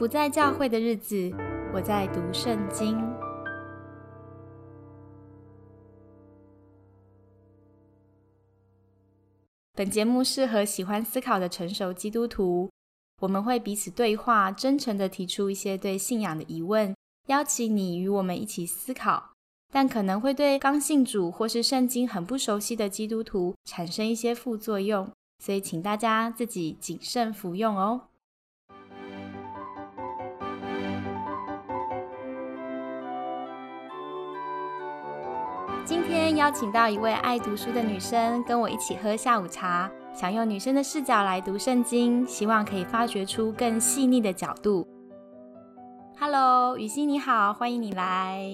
[0.00, 1.30] 不在教会的日子，
[1.74, 2.96] 我在读圣经。
[9.74, 12.70] 本节目适合喜欢思考的成熟基督徒。
[13.20, 16.96] 我们会彼此对话，真诚的提出一些对信仰的疑问，
[17.26, 19.32] 邀请你与我们一起思考。
[19.70, 25.12] 但可能会对刚信主或是圣经很不熟悉的基督徒产生一些副作用，
[25.44, 28.06] 所以请大家自己谨慎服用哦。
[36.30, 44.86] 今天邀请到一位爱读书的女生，跟我一起喝下午茶，想用女生的视角来读圣经，希望可以发掘出更细腻的角度。
[46.20, 48.48] Hello，雨欣你好，欢迎你来。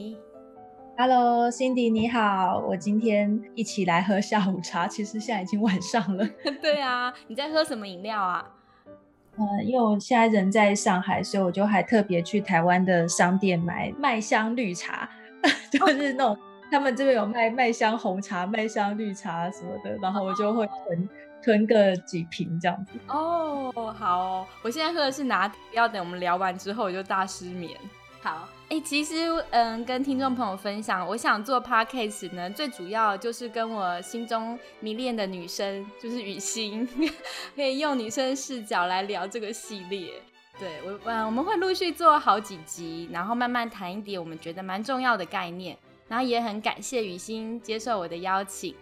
[0.96, 2.64] Hello，Cindy，你好。
[2.66, 4.88] 我今天一起来喝下午茶。
[4.88, 6.26] 其实现在已经晚上了。
[6.62, 8.52] 对啊，你在喝什么饮料啊？
[9.36, 15.10] 嗯，因为我现在人在上海，所以我就还特别去台湾的商店买麦香绿茶，
[15.70, 16.38] 就是那种
[16.70, 21.08] 他们这边有卖麦香红茶、麦香绿茶什么的，然后我就会囤
[21.42, 22.98] 囤个几瓶这样子。
[23.08, 27.78] 哦，好，我现在喝的是拿铁，要等我们聊完之后我就大失眠。
[28.20, 29.14] 好，哎，其实，
[29.50, 36.88] 嗯，跟听众朋友分享，我想做 podcast 呢，最主要就是跟我心中迷恋的女生，就是雨欣，
[37.54, 40.14] 可以用女生视角来聊这个系列。
[40.58, 45.76] 对我，嗯，我们会陆续做好几集，然后慢慢谈一点我们觉得蛮重要的概念。
[46.08, 48.74] 然后也很感谢雨欣接受我的邀请。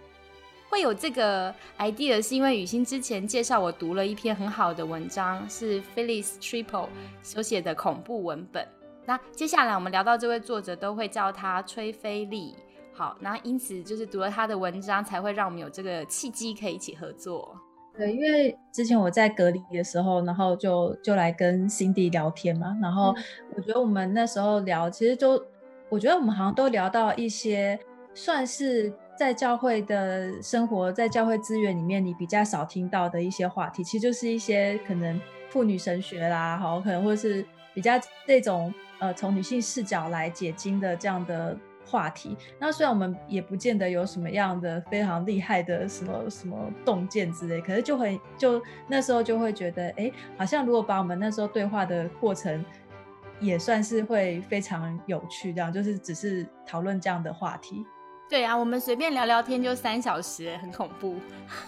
[0.69, 6.89] 会有这个 idea 是因为雨欣之前介绍我读了一篇很好的文章，是 Phyllis Triple
[7.23, 8.67] 所写的恐怖文本。
[9.07, 12.57] 那接下来我们聊到这位作者，都会叫他崔菲利。
[12.93, 17.57] 好，那因此就是读了他的文章，才会让我们有这个契机可以一起合作。
[17.97, 23.15] 对，因为之前我在隔离的时候，然后就就来跟 Cindy 聊天嘛，然后
[23.55, 25.39] 我觉得我们那时候聊，其实就
[25.95, 27.79] 我觉得我们好像都聊到一些
[28.15, 37.93] 算是在教会的生活，在教会资源里面你比较少听到的一些话题，其实就是一些可能妇女神学啦，好，可能或是比较
[38.27, 38.75] 这种。
[39.01, 52.65] 呃，从女性视角来解经的这样的话题，那虽然我们也不见得有什么样的非常厉害的什么什么洞见之类，可是就很就那时候就会觉得，哎，好像如果把我们那时候对话的过程
[53.45, 57.85] 也算是会非常有趣，这样就是只是讨论这样的话题。
[58.27, 61.15] 对啊，我们随便聊聊天就三小时，很恐怖。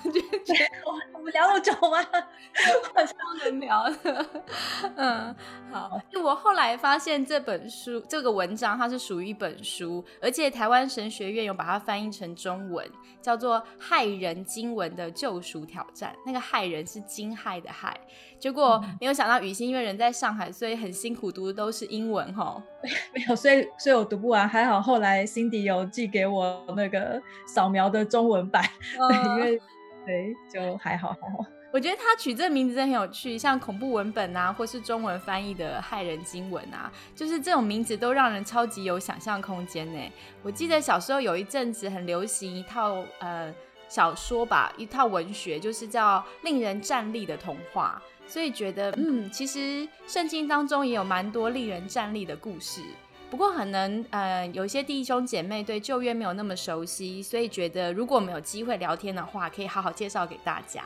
[1.12, 1.98] 我们聊那么久吗？
[2.94, 3.14] 好像
[3.44, 4.26] 能聊的。
[4.97, 5.37] 嗯，
[5.70, 6.00] 好。
[6.10, 16.12] 就我后来发现这本书这个文章，它是属于一本书，而且台湾神学院有把它翻译成中文，叫做《害人经文的救赎挑战》。
[16.25, 18.00] 那个害人是惊骇的害。
[18.39, 22.63] 结果没有想到雨欣因为人在上海，所以很辛苦读的都是英文哈。
[23.15, 24.49] 没有，所以所以我读不完。
[24.49, 28.63] 还好后来 Cindy 有寄给我那个扫描的中文版，
[29.09, 29.61] 对，因为
[30.05, 31.45] 对就还好还好。
[31.73, 40.01] 我觉得他取这个名字真的很有趣，像恐怖文本啊，或是中文翻译的骇人经文啊，就是这种名字都让人超级有想象空间呢。
[40.43, 43.53] 我记得小时候有一阵子很流行一套呃
[43.89, 48.01] 小说吧，一套文学，就是叫令人站立的童话。
[48.26, 52.82] 所以觉得，嗯，其实圣经当中也有蛮多令人站立的故事。
[53.31, 60.82] 不过，可能呃，有一些弟兄姐妹对旧约没有那么熟悉，所以觉得如果我们有机会聊天的话，可以好好介绍给大家。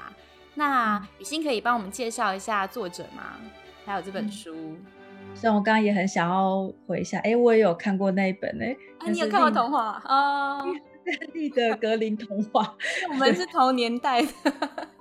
[0.55, 3.37] 那雨欣可以帮我们介绍一下作者吗？
[3.85, 4.77] 还有这本书。
[5.35, 8.77] 虽然我刚刚也很想要回一下，哎，我也有看过那一本哎，
[9.07, 10.65] 你有看过童话啊？
[11.33, 12.77] 利的格林童话，
[13.11, 14.29] 我们是同年代的。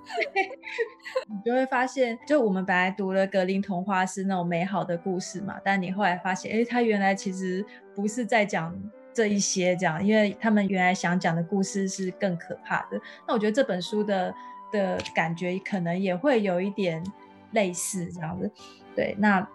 [1.27, 7.65] 你就会发现，就我们本来读了格林童话是那种美好的故事嘛，但你后来发现，哎，他原来其实
[7.95, 8.75] 不是在讲
[9.13, 12.99] 这一些这样，因为他们原来想讲的故事是更可怕的。
[13.27, 14.33] 那我觉得这本书的
[14.71, 17.03] 的感觉可能也会有一点
[17.51, 18.51] 类似这样子。
[18.95, 19.47] 对，那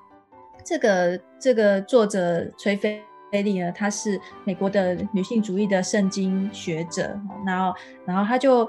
[0.65, 3.03] 这个这个作者崔飞。
[3.31, 7.77] 菲利呢，她是美国的女性主义的圣经学者，然后，
[8.07, 8.65] 然后她就，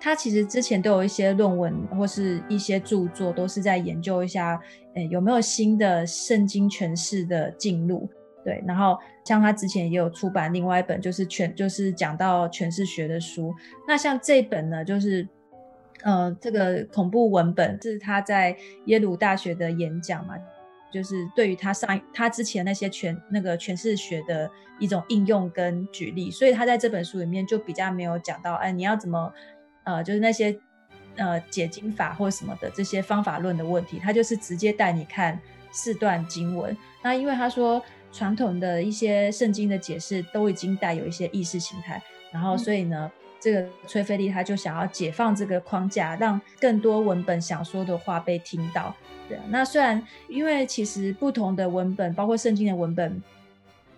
[0.00, 4.58] 他其实之前都有一些论文或是一些著作，都是在研究一下，
[4.94, 8.08] 诶，有没有新的圣经诠释的进入，
[8.42, 13.54] 对，然后像他之前也有出版另外一本，就是全就是讲到诠释学的书，
[13.86, 15.28] 那像这本呢，就是，
[16.02, 18.56] 呃，这个恐怖文本是他在
[18.86, 20.34] 耶鲁大学的演讲嘛。
[20.92, 24.50] 就是对于他上他之前那些全那个诠释学的
[24.80, 29.32] 一种应用跟举例，所以他在这本书里面就比较没有讲到，哎，你要怎么
[29.84, 30.56] 呃，就是那些
[31.16, 35.38] 呃解经法或什么的这些方法论的问题，他就是直接带你看
[35.70, 36.76] 四段经文。
[37.02, 37.82] 那因为他说
[38.12, 43.10] 传统的一些圣经的解释都已经带有一些意识形态，然后所以呢，
[43.40, 48.94] 这个崔菲利他就想要解放这个框架，让更多文本想说的话被听到。
[49.28, 53.22] 对啊，那虽然因为其实不同的文本，包括圣经的文本。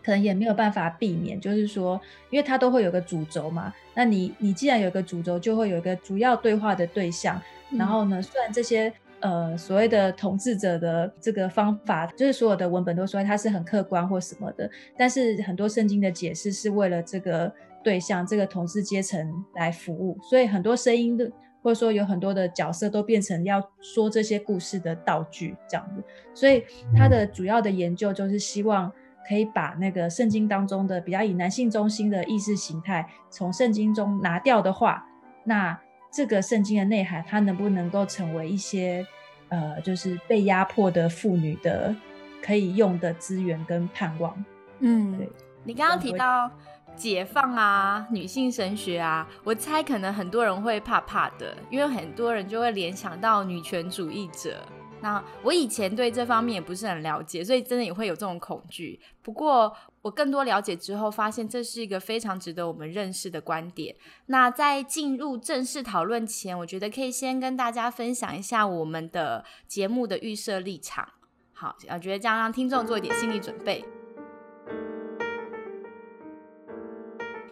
[0.03, 2.01] 可能也没有办法避免，就是说，
[2.31, 3.73] 因为它都会有个主轴嘛。
[3.95, 7.41] 那你你既然有个主轴，就会有一个主要对话的对象。
[7.71, 17.53] 然后呢，虽然这些呃所谓的统治者的这个方法，就是所有的文本都说它是很客观或什么的，但是很多圣经的解释是为了这个
[17.85, 20.19] 对象，这个统治阶层来服务。
[20.23, 21.31] 所以很多声音的，
[21.63, 26.03] 或者说有很多的角色都变成要说这些故事的道具这样子。
[26.35, 26.65] 所以
[26.97, 28.93] 他的主要的研究就是希望。
[29.29, 35.07] 可以把那个圣经当中的比较以男性中心的意识形态从圣经中拿掉的话，
[35.45, 35.79] 那
[36.13, 39.07] 这个圣经的内涵它能不能够成为一些
[39.49, 41.95] 呃，就是被压迫的妇女的
[42.43, 44.45] 可以用的资源跟盼望？
[44.81, 45.31] 嗯，对。
[45.65, 46.51] 你刚刚提到
[46.97, 54.57] 解放啊，女性神学啊，我猜可能很多人会怕怕的，因为很多人就会联想到女权主义者。
[55.03, 59.01] 那我以前对这方面也不是很了解，所以真的也会有这种恐惧。
[59.21, 63.95] 不过我更多了解之后，发现这是一个非常值得我们认识的观点。
[64.27, 71.09] 那在进入正式讨论前，我觉得可以先跟大家分享一下我们的节目的预设立场。
[71.53, 73.85] 好，我觉得这样让听众做一点心理准备。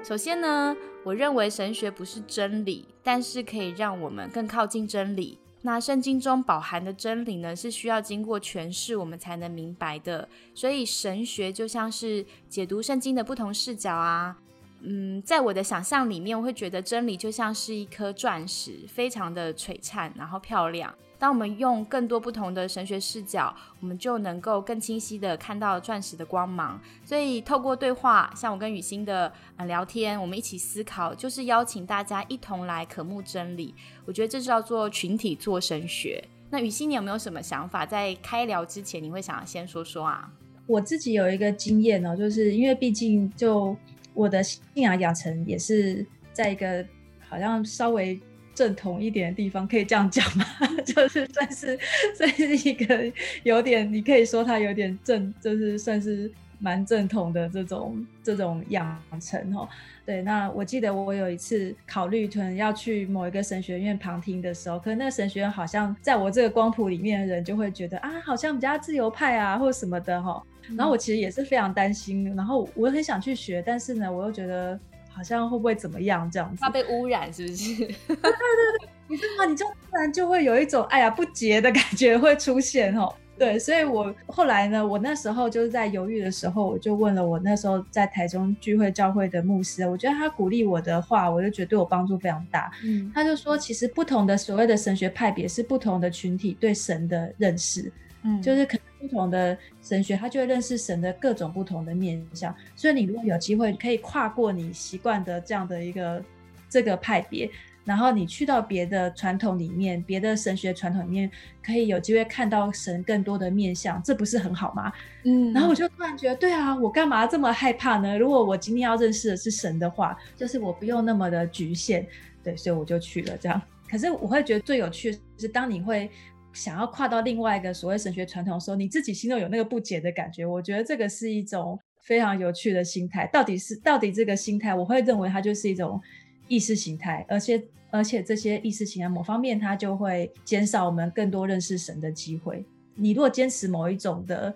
[0.03, 0.75] 首先呢，
[1.05, 5.39] 我认为神学不是真理，但是可以让我们更靠近真理。
[5.63, 10.29] 那圣经中饱含的真理呢，是需要经过诠释我们才能明白的。
[10.55, 14.37] 所以神学就像是解读圣经的不同视角啊。
[14.83, 20.95] 嗯，在我的想象里面，我会觉得真理就像是一颗钻石，非常的璀璨，然后漂亮。
[21.21, 26.81] 当我们用更多不同的神学视角，我们就能够更清晰的看到钻石的光芒。
[27.05, 33.75] 所以透过对话，像我跟雨欣的呃聊天，我们一起思考，就是邀请大家一同来渴慕真理。
[34.07, 36.25] 我觉得这叫做群体做神学。
[36.49, 37.85] 那雨欣，你有没有什么想法？
[37.85, 40.33] 在开聊之前，你会想要先说说啊？
[40.67, 43.77] 我自己有一个经验哦，就是因为毕竟就
[44.15, 46.83] 我的信仰养成也是在一个
[47.29, 48.19] 好像稍微。
[48.55, 50.45] 正统一点的地方可以这样讲吗？
[50.85, 51.79] 就是算是
[52.17, 53.11] 算是一个
[53.43, 59.69] 有点，你可以说它有点正，就是算是蛮正统的这种这种养成哦。
[60.05, 70.43] 对，那我记得我有一次考虑可能要去某一个神学院旁听的时候，可能那个神学院好像在我这个光谱里面的人就会觉得啊，好像比较自由派啊，或什么的哈。
[70.77, 74.79] 然后我其实也是非常担心，然后我很想去学，但是呢，我又觉得。
[75.11, 76.63] 好像会不会怎么样这样子？
[76.63, 77.77] 怕被污染是不是？
[78.09, 79.51] 对对对，你知道吗？
[79.51, 83.13] 你就突然就会有一种哎呀不洁的感觉会出现哦。
[83.39, 92.71] 对，所以我后来呢，我那时候就是在犹豫的时候，我就问了我那时候在台中聚会教会的牧师，我觉得他鼓励我的话，我就觉得对我帮助非常大。
[92.85, 97.91] 嗯，他就说，其实不同的所谓的神学派别是不同的群体对神的认识。
[98.25, 102.55] 嗯，就是可能不同的神学，他就会认识神的各种不同的面相。
[102.77, 106.23] 所以你如果有机会可以跨过你习惯的这样的一个
[106.69, 107.51] 这个派别，
[107.85, 111.31] 然后你去到别的传统里面，别的神学传统里面，
[111.65, 114.93] 可以有机会看到神更多的面相，这不是很好吗？
[115.25, 118.19] 嗯，然后我就突然觉得，对啊，我干嘛这么害怕呢？
[118.19, 122.07] 如果我今天要认识的是神的话，就是我不用那么的局限，
[122.45, 123.61] 对，所以我就去了这样。
[123.91, 126.09] 可是我会觉得最有趣的是，当你会。
[126.53, 133.27] 想要跨到另外一个所谓神学传统的时候，你自己心中有那个不解的感觉，我觉得这个是一种非常有趣的心态。
[133.33, 136.01] 到底是到底这个心态，我会认为它就是一种
[136.49, 142.65] 意识形态，而且而且这些意识形态某方面它就会减少我们更多认识神的机会。
[142.97, 144.55] 你如果坚持某一种的，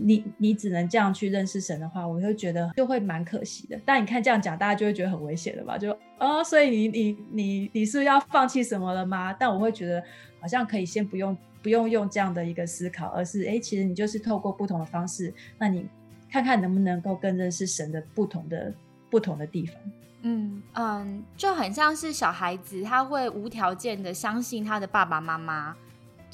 [0.00, 3.80] 你你只能这样去认识神的话，我会觉得就会蛮可惜的。
[3.84, 5.76] 但你看这样讲，大家就会觉得很危险了吧？
[5.76, 9.32] 就哦，所以你你你你是要放弃什么了吗？
[9.32, 10.02] 但我会觉得。
[10.40, 15.84] 好像可以先不用不用用这样的一个思考，而是哎，其实你就是透过不同的方式，那你
[16.30, 18.72] 看看能不能够更认识神的不同的
[19.10, 19.74] 不同的地方。
[20.22, 25.76] 嗯嗯，就很像是小孩子，他会无条件的相信他的爸爸妈妈。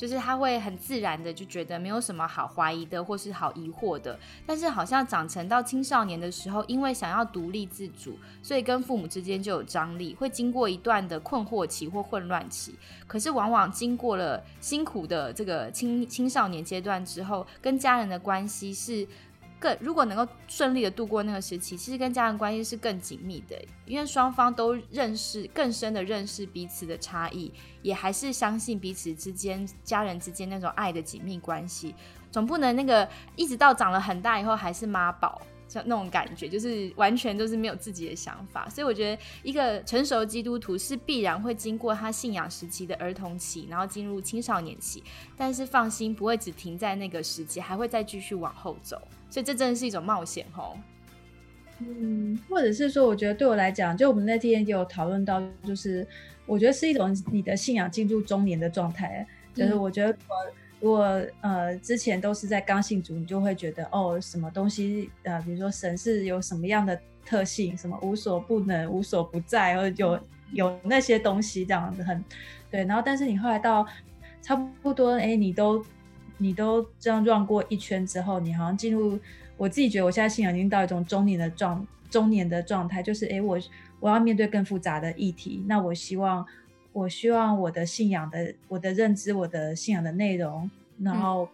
[0.05, 12.75] 就是他会很自然的就觉得没有什么好怀疑的或是好疑惑的，但是好像长成到青少年的时候，因为想要独立自主，所以跟父母之间就有张力，会经过一段的困惑期或混乱期。
[13.07, 19.09] 可是往往经过了辛苦的这个青青少年阶段之后，跟家人的关系是。
[19.65, 23.57] 更如果能够顺利的度过那个时期，其实跟家人关系是更紧密的，
[23.87, 31.95] 因为双方都认识更深的认识彼此的差异，也还是相信彼此之间家人之间那种爱的紧密关系。
[32.31, 35.41] 总不能那个一直到长了很大以后还是妈宝。
[35.67, 45.03] 像那种感觉，就是完全都是没有自己的想法，所以我觉得一个成熟基督徒是必然会经过他信仰时期的儿童期，然后进入青少年期，
[45.39, 49.01] 但是放心，不会只停在那个时期，还会再继续往后走，
[49.35, 50.79] 所以这真的是一种冒险吼。
[51.81, 56.07] 嗯，或者是说，我觉得对我来讲，就我们那天也有讨论到，就是
[56.47, 60.55] 我觉得是一种你的信仰进入中年的状态，就是我觉得我。
[60.81, 70.21] 如果呃之前都是在刚性主，你就会觉得哦什么东西呃，比如说神是有什么样的特性，什么无所不能、无所不在，或者有
[70.53, 72.23] 有那些东西这样子很
[72.71, 72.85] 对。
[72.85, 73.87] 然后但是你后来到
[74.43, 75.83] 差不多哎，你都
[76.39, 79.19] 你都这样转过一圈之后，你好像进入
[79.57, 83.59] 我自己觉得我现在信仰已经到一种中年的状中年的状态，就是哎我
[84.01, 86.47] 我要面对更复杂的议题，那我希望。
[86.95, 91.49] 我希望我的信仰的、我的认知、我的信仰的内容，然后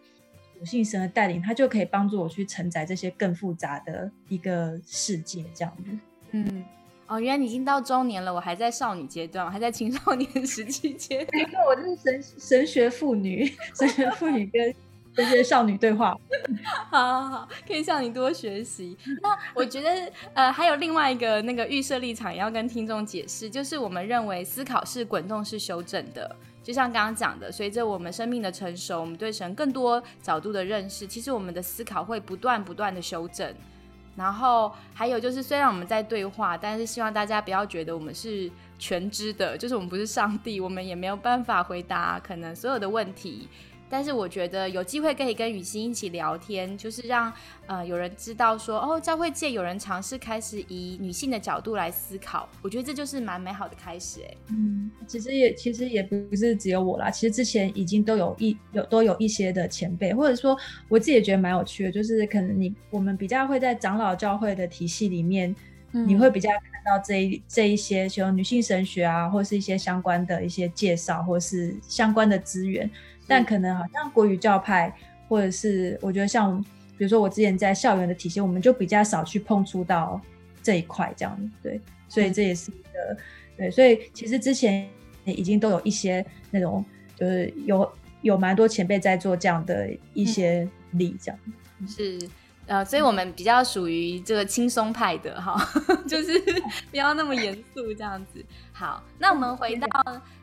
[0.61, 5.99] 我信神的带领，他就可以帮助我去承载这些更复杂的一个世界，这样子。
[6.33, 6.63] 嗯，
[7.11, 11.45] 哦，原来你已经到中年了，我还在少女阶段，我还在青少年时期阶段。
[11.67, 14.75] 我就是神 神学妇女， 神学妇女跟。
[15.13, 16.17] 这些少女对话，
[16.89, 18.97] 好好好，可以向你多学习。
[19.21, 19.91] 那我觉得，
[20.35, 26.35] 呃，还有另外一个那个预设立场，也要跟听众解释，就是我们认为思考是滚动式修正的。
[26.63, 33.53] 就像刚刚讲的，随着我们生命的成熟，我们对神更多角度的认识，其实我们的思考会不断不断的修正。
[34.21, 43.49] 然后还有就是，虽然我们在对话，但是希望大家不要觉得我们是全知的，就是我们不是上帝，我们也没有办法回答可能所有的问题。
[43.91, 47.31] 但是我觉得有机会可以跟雨欣一起聊天，就是让
[47.67, 54.35] 呃有人知道说哦，教会界有人尝试开始以女性的角度来思考，我觉得这就是蛮美好的开始哎。
[54.51, 60.57] 嗯，其实也其实也不是只有我啦，其实之前已经都有一有都有一些的前辈，或者说
[60.89, 65.53] 我自己也觉得蛮有趣的，就是可能你我们比较会在长老教会的体系里面，
[65.93, 72.89] 你会比较看到这一这一些就女性神学啊，或是一些相关的一些介绍，或是相关的资源。
[73.27, 74.93] 但可能好像国语教派，
[75.29, 76.61] 或者是我觉得像，
[76.99, 80.21] 比如说我之前在校园的体系，我们就比较少去碰触到
[80.63, 83.17] 这一块，这样对，所以这也是一个
[83.57, 84.89] 对，所以其实之前
[85.25, 87.93] 已经都有一些那种，就是有
[88.23, 91.41] 有蛮多前辈在做这样的一些例，这样。
[91.87, 92.19] 是
[92.71, 95.59] 呃，所以我们比较属于这个轻松派的哈，
[96.07, 96.39] 就是
[96.91, 98.45] 不要那么严肃这样子。
[98.73, 99.89] 好，那我们回到。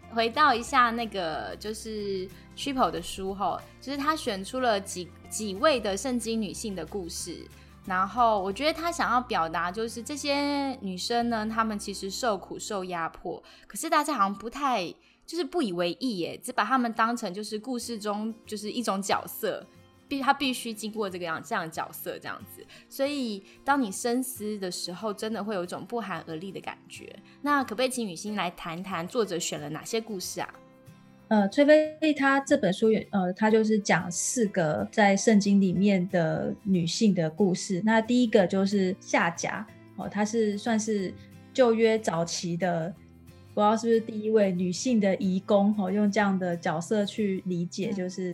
[0.10, 7.46] 回到一下那个就是 Triple 的书后，就是他选出了几几位的圣经女性的故事，
[7.86, 14.88] 然后我觉得他想要表达就是这些女生呢，她们其实受苦受压迫，可是大家好像不太
[15.26, 19.68] 就是不以为意耶，只把她们当成就是故事中就是一种角色。
[20.08, 27.14] 必他必须经过这个样这样的角色这样子，所以当你深思的时候，真的会有一种不寒而栗的感觉。
[27.42, 30.54] 那可不可以请雨欣来谈谈作者选了哪些故事啊？
[31.28, 37.82] 呃，崔飞她这本书呃，她就是讲四个在圣经里面的女性的故事。
[37.84, 41.14] 那第一个就是夏甲哦，她是算是
[41.54, 42.94] 旧约早期的，
[43.54, 48.34] 不知道是不是第一位女性的遗工哦，用这样的角色去理解，就是。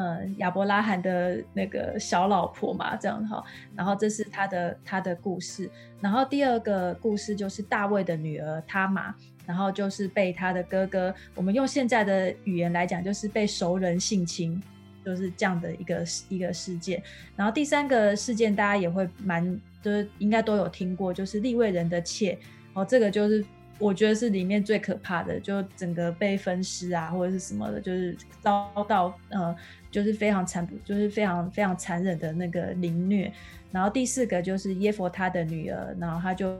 [0.00, 3.44] 呃，亚伯拉罕的那个小老婆嘛，这样哈。
[3.76, 5.70] 然后这是他的他的故事。
[6.00, 9.14] 然后第二个故事就是大卫的女儿他玛，
[9.44, 14.58] 然后就是被他的哥哥，我们用现在的语言来讲，就是被熟人性侵，
[15.04, 17.02] 就是这样的一个一个事件。
[17.36, 22.38] 然后第三个事件大家也会蛮，就是应该都有听过，就是立位人的妾。
[22.72, 23.44] 哦，这个就是
[23.80, 29.56] 我觉得是里面最可怕的，就整个被分尸啊，或者是什么的，就是遭到呃。
[29.92, 33.32] 就是非常残，就是非常非常残忍的那个凌虐。
[33.72, 36.56] 然后第四个就是耶佛他的女儿，然后他就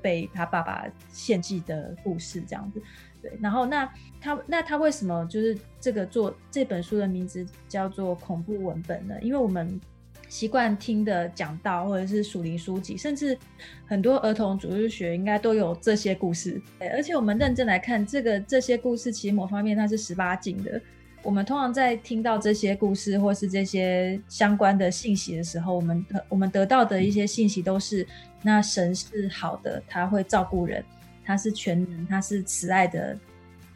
[0.00, 2.82] 被他爸爸献祭的故事这样子。
[3.22, 3.88] 对，然后那
[4.20, 9.14] 他那他为什么就是这个做这本书的名字叫做恐怖文本呢？
[9.22, 9.80] 因为我们
[10.32, 13.36] 习惯听的讲道或者是属灵书籍，甚至
[13.84, 16.58] 很多儿童主日学应该都有这些故事。
[16.80, 20.80] 而且我们认真来看，这个这些故事其实某方面它是十八禁的。
[21.22, 28.06] 我们通常在听到这些故事或是这些相关的信息的时候，我们我们得到的一些信息都是：
[28.40, 30.82] 那神是好的，他会照顾人，
[31.26, 33.18] 他是全能，他是慈爱的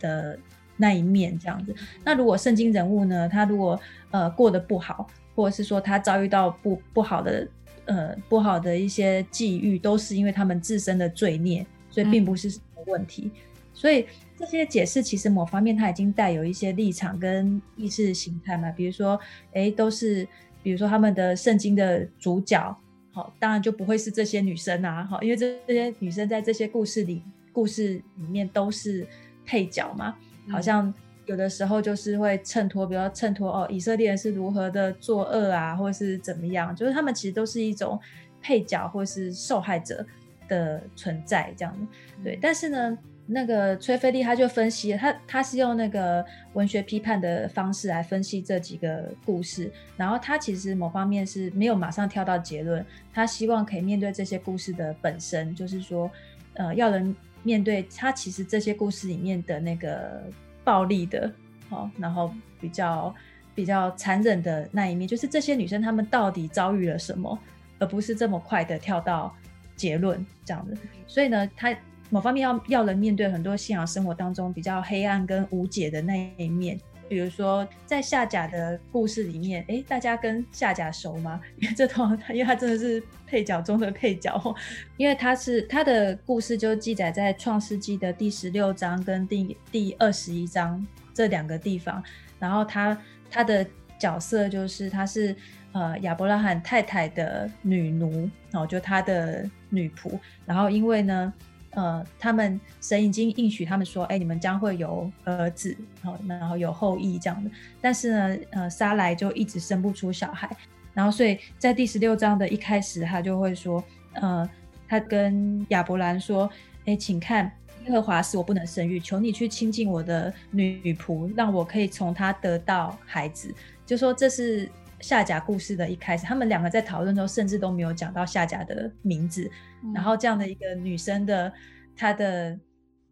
[0.01, 0.39] 的
[0.79, 1.75] 那一面这样子。
[2.03, 3.79] 那如果圣经人物呢，他如果
[4.11, 7.47] 呃过得不好，或者是说他遭遇到不不好的
[7.85, 13.31] 呃不好的一些际遇，都是因为他们自身的罪孽，所以并不是什么问题。
[13.75, 14.07] 所以
[14.39, 19.21] 这些解释其实某方面它已经带有一些立场跟意识形态嘛，比如说，
[19.53, 20.27] 哎，都是
[20.63, 22.75] 比如说他们的圣经的主角，
[23.13, 29.07] 好，当然就不会是这些女生啊，好，因为这这些女生在这些故事里故事里面都是
[29.45, 30.17] 配角嘛，
[30.49, 30.93] 好像
[31.27, 38.01] 有的时候就是会衬托，比如说衬托哦，以色列人是如何的作恶啊，或者是怎么样，就是他们其实都是一种
[38.41, 40.05] 配角或是受害者
[40.49, 41.89] 的存在这样
[42.25, 42.99] 对，但是呢。
[43.29, 56.09] 那个崔菲利他就分析，他他是用那个文学批判的方式来分析这几个故事，然后他其实某方面是没有马上跳到结论，他希望可以面对这些故事的本身，就是说，
[56.55, 60.23] 呃，要人面对他其实这些故事里面的那个
[60.67, 61.33] 暴力的，
[61.71, 62.31] 好，然后
[62.61, 63.15] 比较
[63.55, 67.39] 比较残忍的那一面，就是这些女生她们到底遭遇了什么，
[67.79, 69.33] 而不是这么快的跳到
[69.77, 71.75] 结论这样子，所以呢，她。
[72.09, 76.79] 某方面要要人面对很多信仰生活当中比较黑暗跟无解的那一面，
[77.09, 81.41] 比如说在夏甲的故事里面，哎，大家跟夏甲熟吗？
[81.59, 84.55] 因为这通因为他真的是配角中的配角，
[84.97, 90.85] 因为他是他的故事就记载在创世纪的第十六章跟第第二十一章
[91.15, 92.03] 这两个地方，
[92.39, 92.97] 然后他
[93.31, 93.67] 他的
[93.99, 95.35] 角色就是他是
[95.73, 101.33] 呃亚伯拉罕太太的女奴，然后就他的女仆，然后因为呢。
[101.77, 107.51] 呃，他们神已经应许他们说，哎，你们将会有儿子，好，然后有后裔这样的。
[107.83, 110.51] 但是呢，呃，撒莱就一直生不出小孩，
[110.95, 114.49] 然后所以在第十六章的一开始，他就会说，呃，
[114.89, 116.51] 他跟亚伯兰说，
[116.87, 117.53] 哎，请看，
[117.85, 123.55] 耶和华使我不能生育，求你去亲近我的女仆，让我可以从她得到孩子。
[123.85, 124.67] 就说这是
[125.01, 129.51] 夏甲故事的一开始，他们两个在讨论中，甚至都没有讲到夏甲的名字。
[129.95, 131.53] 然后这样的一个女生的
[131.95, 132.59] 她的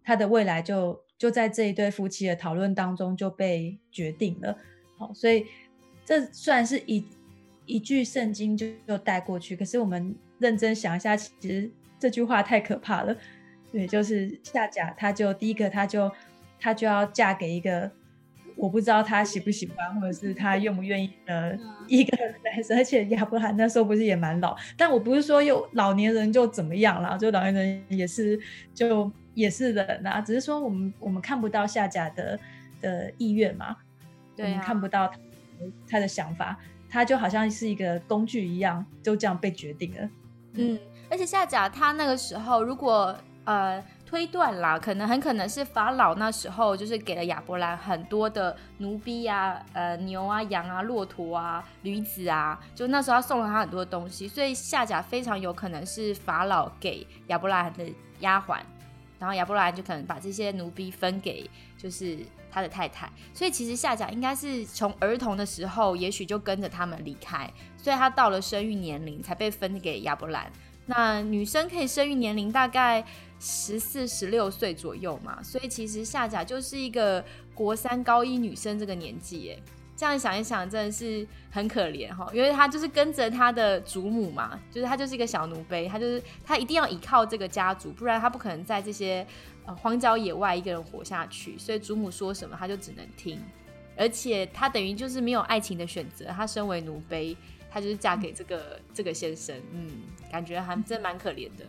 [0.02, 4.56] 她的未来就就在这一对夫妻的讨论当中就被决定了。
[4.96, 5.46] 好，所以
[6.04, 7.06] 这虽然是一
[7.66, 13.16] 一句圣经就就带过去，可是我们认真想一下，其实这句话太可怕了。
[13.70, 16.10] 对，就是夏甲，她就第一个，她就
[16.58, 17.90] 她就要嫁给一个。
[18.56, 28.38] 我不知道他喜不喜欢，或者是他愿不愿意的一个男生，而且亚伯兰那时候不是也蛮老，但我不是说有老年人就怎么样了，就老年人也是
[28.72, 32.38] 就也是人啊，只是说我们我们看不到夏甲的
[32.80, 33.76] 的意愿嘛，
[34.36, 35.10] 对，看不到
[35.88, 40.08] 他的想法，他就好像是一个工具一样，就这样被决定了。
[40.54, 40.78] 嗯，
[41.10, 43.82] 而且夏甲他那个时候如果呃。
[44.14, 57.84] 推断啦，可能很可能是法老那时候就是给了亚伯兰很多的奴婢啊、呃牛啊、羊啊、骆驼啊、驴子啊，就那时候他送了他很多东西，所以夏甲非常有可能是法老给亚伯兰的
[58.20, 58.60] 丫鬟，
[59.18, 62.16] 然后亚伯兰就可能把这些奴婢分给就是
[62.52, 70.48] 他的太太，所以其实夏甲应该是从儿童的时候，也许就跟着他们离开，所以他到了生育年龄才被分给亚伯兰。
[70.86, 73.04] 那女生可以生育年龄大概。
[73.46, 77.22] 十四、十六岁左右嘛，所以其实夏甲就是一个
[77.54, 79.62] 国三高一女生这个年纪，耶。
[79.96, 89.24] 这样想一想，真的是很可怜哈，因为她就是跟着她的祖母嘛，就是她就是一个小奴婢，她就是她一定要依靠这个家族，不然她不可能在这些
[89.64, 93.40] 呃荒郊野外一个人活下去，所以祖母说什么她就只能听，
[93.96, 97.36] 而且她等于就是没有爱情的选择，她身为奴婢，
[97.70, 99.88] 她就是嫁给这个这个先生，嗯，
[100.28, 101.64] 感觉还真蛮可怜的。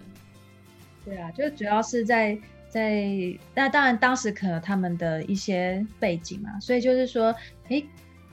[1.06, 2.38] 对啊，就主要是在
[2.68, 3.06] 在
[3.54, 7.34] 那当然当时可能他们的一些背景嘛，所以就是说，
[7.70, 7.82] 哎，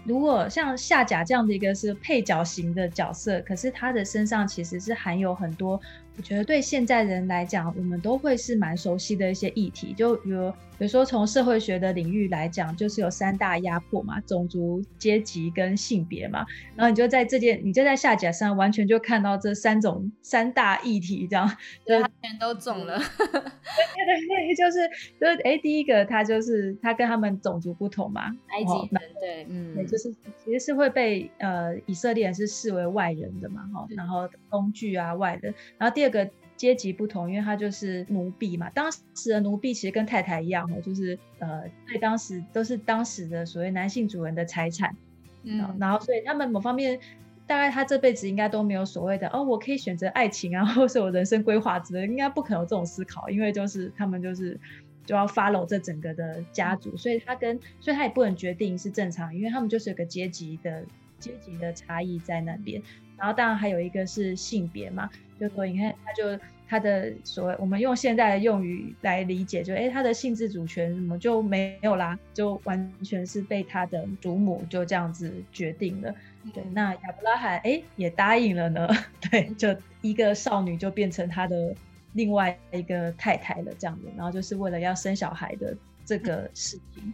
[0.05, 5.81] 如果像夏甲这样的一个是配角型的角色，可是他的身上其实是含有很多。
[6.17, 16.45] 我觉得对现在人来讲，我们都会是蛮熟悉的一些议题，就比如，比如说从社会学的领域来讲，就是有三大压迫嘛，种族、阶级跟性别嘛。
[16.75, 21.49] 然后你就在这件，你就在下甲上完全就看到这三种三大议题，这样，
[21.87, 22.99] 对，全都中了。
[22.99, 24.91] 对对对，就是
[25.21, 30.13] 就是哎，第一个他就是他跟他们种族不同嘛，埃及人，对，嗯，就是
[30.45, 36.03] 其实是会被呃以色列人是视为外人的嘛，哈，然后工具啊外人，然后第。
[36.03, 38.71] 第二个阶级不同，因为他就是奴婢嘛。
[38.71, 44.97] 当时的奴婢其实跟太太一样哦，就是呃，对当时都是当时的所谓男性主人的财产。
[45.45, 47.01] 嗯，然后所以他们某方面，
[47.49, 54.59] 大概他这辈子应该都没有所谓的哦，我可以选择爱情啊，或是我人生规划之类，应该不可能有这种思考，因为就是他们就是
[55.05, 60.85] 就要 follow 这整个的家族，所以他跟所以他也不能决定是正常，因为他们就是有个阶级的
[61.19, 62.81] 阶级的差异在那边。
[63.17, 65.09] 然后当然还有一个是性别嘛。
[65.41, 76.15] 就说你看，他就他的所谓，我们用现在的用语来理解，就哎，他的性自主权什么就没有啦，就完全是被他的祖母就这样子决定了。
[76.55, 78.89] 对，那亚伯拉罕哎也答应了呢。
[79.31, 81.75] 对，就一个少女就变成他的
[82.13, 84.07] 另外一个太太了，这样子。
[84.17, 87.13] 然后就是为了要生小孩的这个事情。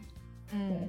[0.53, 0.89] 嗯。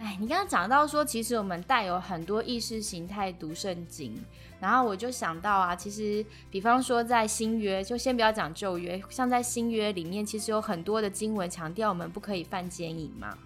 [0.00, 4.18] 哎，你刚刚讲到说，其实我们带有很多意识形态读圣经，
[4.58, 13.36] 然后我就想到啊，其实比方说在新约，就先不要讲旧约，像在新约里面，其实有很多的经文强调我们不可以犯奸淫嘛。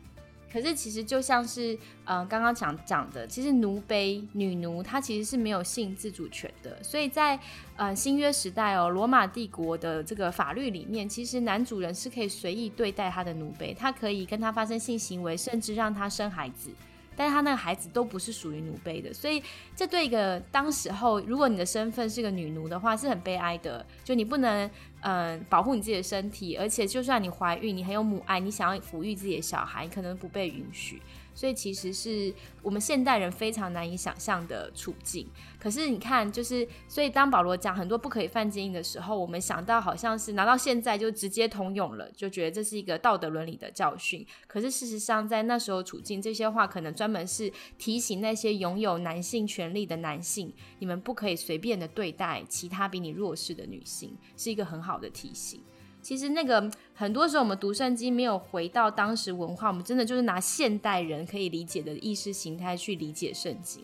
[0.55, 6.81] 可是其实就像是，嗯，刚刚讲讲的，其实奴婢、女奴，她其实是没有性自主权的。
[6.81, 7.37] 所以在，
[7.75, 16.71] 呃，新约时代哦，罗马帝国的这个法律里面，其实男主人是可以随意对待他的奴婢，他可以跟他发生性行为，甚至让他生孩子。
[17.17, 19.41] 但是他那个孩子都不是属于奴婢的，所以
[19.77, 23.87] 这对一个当时候，如果你的身份是个女奴的话，是很悲哀的。
[24.03, 24.69] 就你不能，
[25.07, 31.03] 嗯，保护你自己的身体，而且就算你怀孕，你很有母爱，你想要抚育自己的小孩，可能不被允许。
[31.35, 35.29] 所以其实是我们现代人非常难以想象的处境。
[35.59, 44.27] 可是你看，就是所以当保罗讲很多不可以犯奸淫的时候，我们想到好像是拿到现在就直接通用了，就觉得这是一个道德伦理的教训。
[44.47, 55.63] 可是事实上，在那时候处境，这些话可能专门是提醒那些拥有男性权利的男性，你们不可以随便的对待其他比你弱势的女性，是一个很好的提醒。
[56.05, 63.83] 其实那个很多时候我们读圣经没有回到当时文化，我们真的就是拿现代人可以理解的意识形态去理解圣经。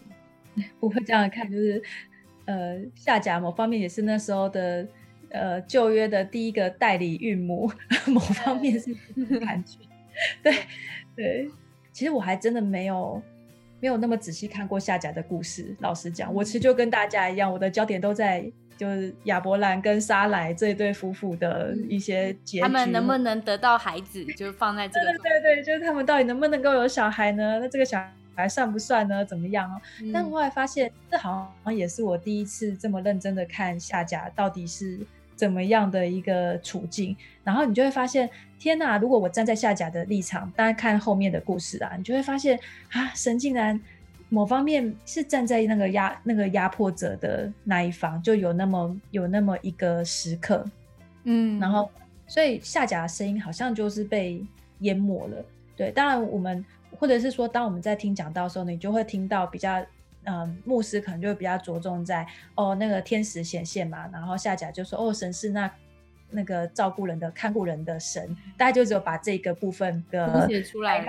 [0.79, 1.83] 不会这样看，就是
[2.45, 4.87] 呃夏甲某方面也是那时候的
[5.31, 7.73] 呃旧约的第一个代理孕母，
[8.09, 8.95] 某方面是
[9.41, 9.79] 感觉。
[10.45, 10.55] 对
[11.17, 11.51] 对，
[11.91, 13.23] 其实我还真的没有
[13.81, 15.75] 没有那么仔细看过夏甲的故事。
[15.81, 18.53] 老实讲，我其实就跟大家一样，我的焦点都在。
[18.81, 25.07] 就是亚伯兰跟莎莱这一对夫妇的一些结局，他们能不能得到孩子，就放在这个。
[25.07, 27.59] 对对对，就是他们到底能不能够有小孩呢？
[27.61, 28.03] 那这个小
[28.35, 29.23] 孩算不算呢？
[29.23, 29.79] 怎么样哦？
[30.15, 34.99] 但后来发现，这好像也是我第一次这么认真的看夏甲到底是
[35.37, 37.15] 怎么样的一个处境。
[37.45, 38.97] 然后你就会发现，天哪！
[38.97, 42.59] 如果我站在夏甲的立场，当然看后面的故事啊，你就会发现
[42.93, 43.79] 啊，神竟然。
[44.31, 50.65] 某方面是站在那个压那个压迫者的那一方，就有那么有那么一个时刻，
[51.25, 51.91] 嗯，然后
[52.29, 54.41] 所以下甲的声音好像就是被
[54.79, 55.45] 淹没了。
[55.77, 56.65] 对，当然我们
[56.97, 59.85] 或者是说，当我们在听讲道的时候，你就会听到比较，
[60.25, 65.69] 嗯，牧师可能就会比较着重在哦那个天使显现嘛，然后下甲就说哦神是那
[66.31, 71.05] 那个照顾人的看顾人的神，大家就只有把这个部分的写出来。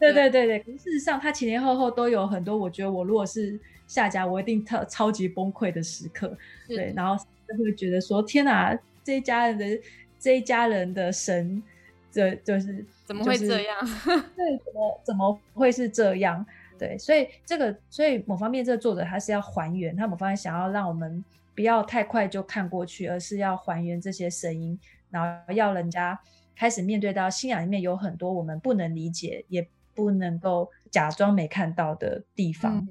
[0.00, 6.34] 对对对对，事实上他前前后后都有很多，我觉得我如果是下家，我一定超超级崩溃的时刻。
[6.66, 9.82] 对，然后就会觉得说：天哪，这一家人的
[10.18, 11.62] 这一家人的神，
[12.10, 13.76] 这就是怎么会这样？
[14.34, 16.44] 对，怎么怎么会是这样？
[16.78, 21.22] 对，所以这个，所以某方面这个作者他是要还原，他某方面想要让我们
[21.54, 26.18] 不要太快就看过去，而是要还原这些声音，然后要人家
[26.56, 29.68] 开始面对到信仰里面有很多我们不能理解也。
[30.00, 32.88] 不能够假装没看到的地方。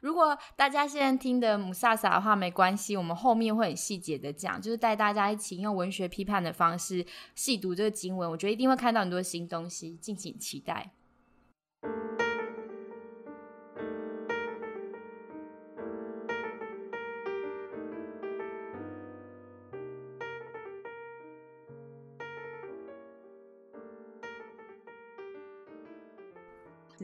[0.00, 7.04] 如果大家现在听的姆萨萨的话，没关系，我们后面会很细节的讲，就是带大家一起用文学批判的方式
[7.34, 10.90] 细读这个经文，我觉得一定会看到很多新东西，敬请期待。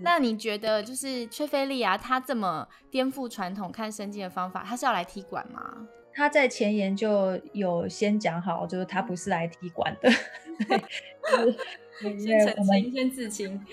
[0.02, 5.86] 那你觉得，就是崔菲利亚他这么颠覆传统看圣经的方法，他是要来踢馆吗？
[6.12, 10.10] 他在前言就有先讲好，就是他不是来踢馆的。
[12.18, 13.64] 先澄清，先自清。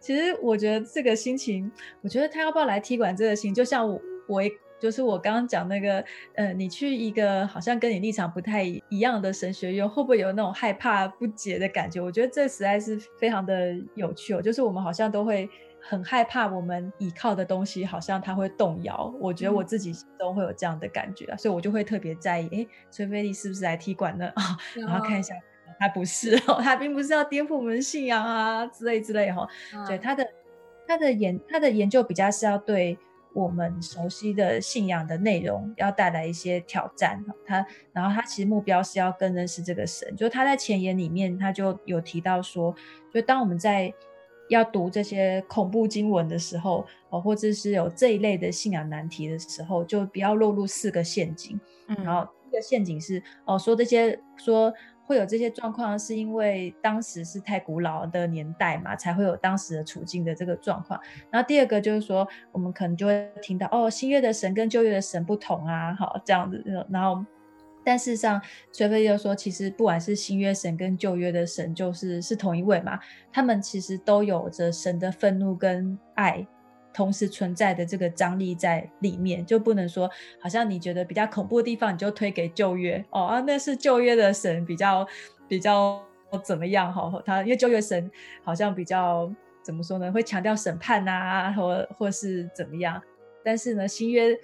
[0.00, 1.70] 其实我觉得这个心情，
[2.00, 4.42] 我觉得他要不要来踢馆这个心，就像我我。
[4.82, 12.00] 就是我刚刚讲那个，呃，你去一个好像跟你立场不太一样的神学院，会不会有那种害怕不解的感觉？
[12.00, 14.42] 我觉得这实在是非常的有趣哦。
[14.42, 15.48] 就是我们好像都会
[15.80, 19.14] 很害怕，我们依靠的东西好像它会动摇。
[19.20, 24.26] 我觉得我自己心中会有这样的感觉啊，所以我就会特别在意，哎，崔菲利是不是来踢馆呢？
[24.34, 24.42] 啊，
[24.74, 25.32] 然后看一下，
[25.78, 29.48] 他不是哦，他并不是要颠覆我们信仰啊之类之类哈。
[29.86, 30.26] 对他的
[30.88, 32.98] 他的研他的研究比较是要对。
[33.34, 40.14] 我们熟悉的信仰的内容要带来一些挑战，他，然后他其实目标是要更认识这个神。
[40.16, 42.74] 就他在前言里面，他就有提到说，
[43.12, 43.92] 就当我们在
[44.48, 51.58] 要读这些恐怖经文的时候，哦，或者是有这一类的信仰难题的时候，就不要落入四个陷阱。
[51.86, 54.72] 嗯，然后一个陷阱是，哦，说这些说，
[55.04, 60.98] 会有这些状况，是因为当时是太古老的年代嘛，才会有当时的处境的这个状况。
[61.30, 66.62] 然后第二个就是说，我们可能就会听到哦，新约的神跟旧约的神不同啊，好这样子。
[66.90, 67.24] 然后，
[67.84, 72.98] 但事实上，崔飞又说，其实不管是新约神跟旧约的神，就是是同一位嘛，
[73.32, 76.46] 他们其实都有着神的愤怒跟爱。
[76.92, 85.06] 同时存在的这个张力在里面，就不能说好像你觉得比较恐怖的地方，你就推给旧约哦啊，那是旧约的神比较
[85.48, 86.02] 比较
[86.44, 87.22] 怎么样哈？
[87.24, 88.10] 他因为旧约神
[88.42, 90.10] 好像比较怎么说呢？
[90.12, 93.00] 会强调审判啊，或或是怎么样？
[93.44, 94.36] 但是呢，新约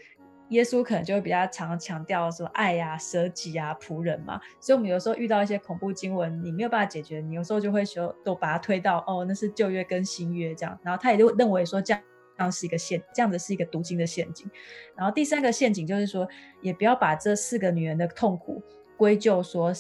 [0.49, 4.41] 耶稣可能就会比较常强调说爱呀、舍己啊、仆人嘛。
[4.61, 10.79] 所以，我们有时候遇到一些恐怖经文，你没有办法解决，你有时候就会说都把它推到哦，那是旧约跟新约这样。
[10.83, 12.03] 然后他也就认为说这样。
[12.38, 14.48] 这样是一个陷，这样子是一个读经的陷阱。
[14.94, 16.27] 然后第三个陷阱就是说，
[16.62, 18.62] 也不要把这四个女人的痛苦
[18.96, 19.72] 归咎说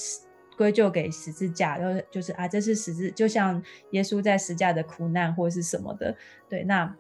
[0.56, 6.12] 归咎给十字架，然后就是啊，这是十字，就像耶稣在十字架的苦难或者是什么的。
[6.48, 6.92] 对，那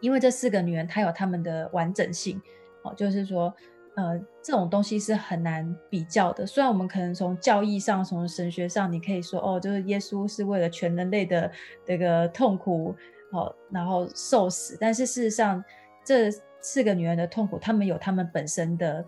[0.00, 2.40] 因为这四个女人她有她们的完整性，
[2.82, 3.54] 哦，就是说，
[3.94, 6.46] 呃，这种东西是很难比较的。
[6.46, 11.52] 虽然我们可能从教义上、从神学上，你可以说，哦，就是耶稣是为了全人类的
[11.84, 12.96] 这个痛苦。
[13.30, 15.62] 好，然后受死，但是事实上，
[16.04, 19.04] 这四个女人的痛苦，她们有她们本身的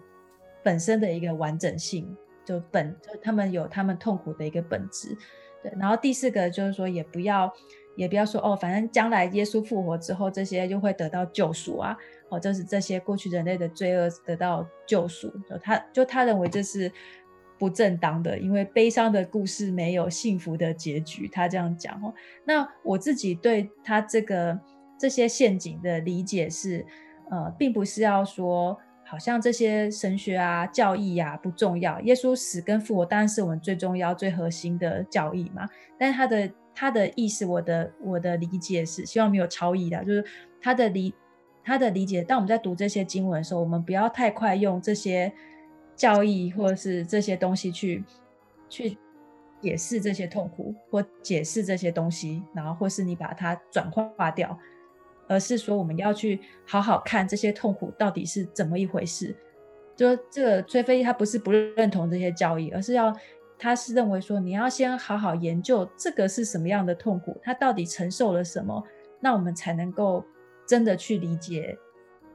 [0.63, 5.17] 本身的一个完整性，就本就她们有她们痛苦的一个本质。
[5.63, 7.53] 对，然后第四个就是说，也不要
[7.97, 11.97] 也不要说哦，反正将来耶稣复活之后，这些就会得到救赎啊，
[12.29, 16.93] 哦，就是这些过去人类的罪恶得到救赎，就他就他认为这是。
[17.61, 21.29] 不正当的，因为悲伤的故事没有幸福的结局。
[21.29, 22.15] 他这样讲哦。
[22.47, 24.59] 那我自己对他这个
[24.99, 26.87] 这些陷阱的理解是，
[27.31, 32.01] 呃，并不是要说好像这些神学啊、教义呀不重要。
[32.01, 35.69] 耶稣死跟复活当然是我们最重要、最核心的教义嘛。
[35.99, 40.25] 但他的他的意思，我的我的理解是，希望没有超意的，就是
[40.63, 41.13] 他的理
[41.63, 42.23] 他的理解。
[42.23, 45.31] 当我们在读这些经文的时候，我们不要太快用这些。
[46.01, 48.03] 教义或者是这些东西去
[48.71, 48.97] 去
[49.61, 54.59] 解释这些痛苦或解释这些东西，然后或是你把它转化掉，
[55.29, 59.37] 而是说我们要去好好看这些痛苦到底是怎么一回事。
[59.95, 63.15] 就这个崔飞他不是不认同这些教义，而是要
[63.59, 68.83] 他是认为说你要先好好研究这个是什么样的痛苦，他到底承受了什么，
[69.21, 70.25] 那我们才能够
[70.67, 71.77] 真的去理解，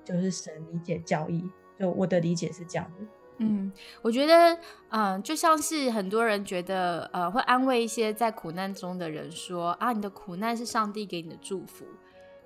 [0.04, 1.50] 就是神理解教义。
[1.80, 3.15] 就我的理解是这样的。
[3.38, 3.72] 嗯，
[4.02, 4.58] 我觉得，
[4.90, 11.86] 嗯，就像是很多人觉得，呃，会安慰一些在苦难中的人说，啊，你的苦难是上帝给你的祝福，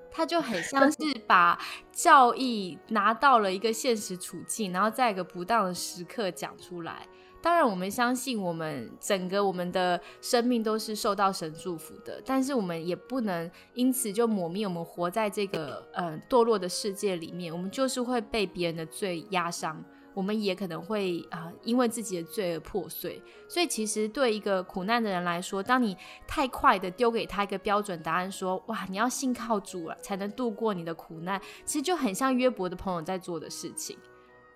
[0.09, 0.97] 他就很像是
[1.27, 1.59] 把
[1.91, 7.07] 教义拿到了一个现实处境，然后在一个不当的时刻讲出来。
[7.41, 19.81] 当然，我们相信我们整个我们的生命都是受到神祝福的，但是我们也不能因此就抹灭我们活在这个，呃，堕落的世界里面，我们就是会被别人的罪压伤。
[20.19, 23.23] 我们也可能会啊，因为自己的罪而破碎。
[23.47, 25.95] 所以，其实对一个苦难的人来说，当你
[26.27, 33.97] 太快的丢给他一个标准答案，说“哇，你要信靠主了，才能度过你的苦难”，其实就很像约伯的朋友在做的事情。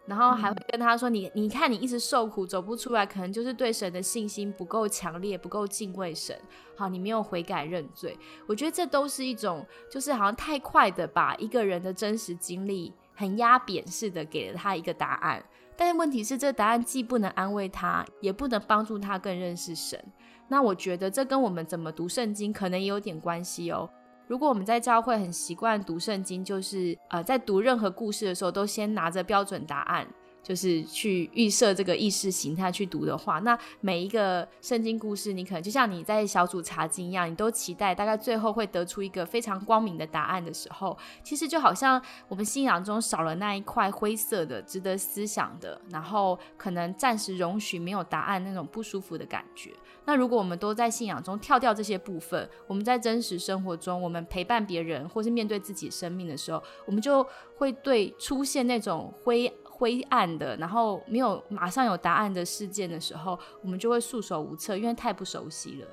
[0.05, 6.37] 然后还会跟他说：“你，你看，你一直受苦，走不出来，可能就是对神的信心不够强烈，不够敬畏神。
[6.75, 8.19] 好，你没有悔改认罪。
[8.45, 15.43] 我觉得这都是一种，就是好像太快的把一个人的真实经历。”很压扁似的给了他一个答案，
[15.75, 20.03] 但是问题是，这答案既不能安慰他，也不能帮助他更认识神。
[20.47, 23.89] 那我觉得这跟我们怎么读圣经可能也有点关系哦。
[24.27, 30.07] 如果我们在教会很习惯读圣经，就是呃，在读任何故事的时候都先拿着标准答案。
[30.43, 49.71] 就是去预设这个意识形态去读的话，那每一个圣经故事，你可能就像你在小组查经一样，你都期待大概最后会得出一个非常光明的答案的时候，其实就好像我们信仰中少了那一块灰色的、值得思想的，然后可能暂时容许没有答案那种不舒服的感觉。
[50.05, 57.25] 那如果我们都在信仰中跳掉这些部分，我们在真实生活中，我们陪伴别人或是面对自己生命的时候，我们就
[57.55, 59.51] 会对出现那种灰。
[59.75, 65.87] 灰暗的，然后没有马上有答案的事件的时候，我们就会束手无策，因为太不熟悉了。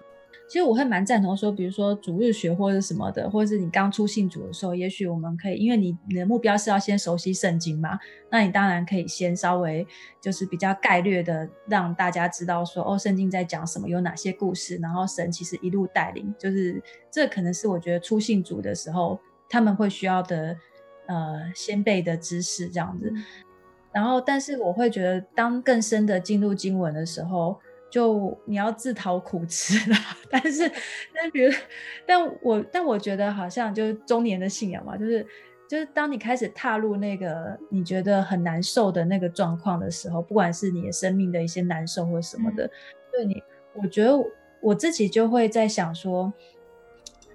[0.48, 7.96] 其实我会蛮赞同说，比如说主日学或者什么的，或者是你刚出信主的时候，也许我们可以，因为你你的目标是要先熟悉圣经嘛，
[8.30, 9.86] 那你当然可以先稍微
[10.20, 20.56] 就是比较概略的让大家知道说，哦，圣经在讲什么，有哪些故事，然后神其实一路带领，就是这可能是我觉得出信主的时候他们会需要的
[21.06, 23.12] 呃先辈的知识这样子。
[23.92, 27.58] 然后，但是我会觉得，当更深的进入经文的时候，
[27.90, 29.98] 就你要自讨苦吃啦。
[30.30, 30.70] 但是，
[31.12, 31.52] 但比如，
[32.06, 35.26] 但我但我觉得好像就是中年的信仰嘛，就是
[35.68, 42.70] 就是当你开始踏入那个你觉得很难受的那个状况的时候，不管是你的生命的一些难受或什么的，
[43.12, 43.42] 对你，
[43.74, 44.12] 我觉得
[44.60, 46.32] 我自己就会在想说，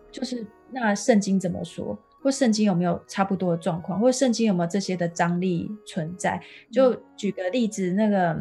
[0.10, 1.98] 就是那圣经怎么说？
[2.26, 4.00] 或圣经有没有差不多的状况？
[4.00, 6.42] 或圣经有没有这些的张力存在？
[6.72, 8.36] 就举个例子，那个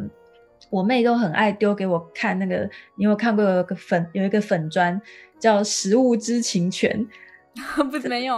[0.71, 4.99] 我妹都很爱丢给我看那个，你有看过有个粉有一个粉砖
[5.39, 6.99] 叫《食物知情权》。
[7.89, 8.37] 不，没有，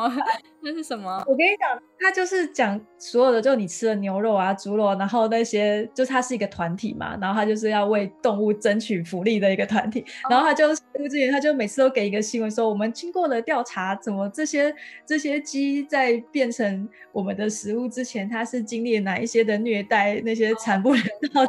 [0.62, 1.12] 那是什么？
[1.28, 14.72] 我跟你讲，他就是讲所有的，就你吃的牛肉啊、猪肉，然后那些，就他是一个团体嘛，然后他就是要为动物争取福利的一个团体，然后他就之前他就每次都给一个新闻说，我们经过了调查，怎么这些
[15.04, 21.48] 这些鸡在变成我们的食物之前，它是经历哪一些的虐待，那些惨不忍睹的，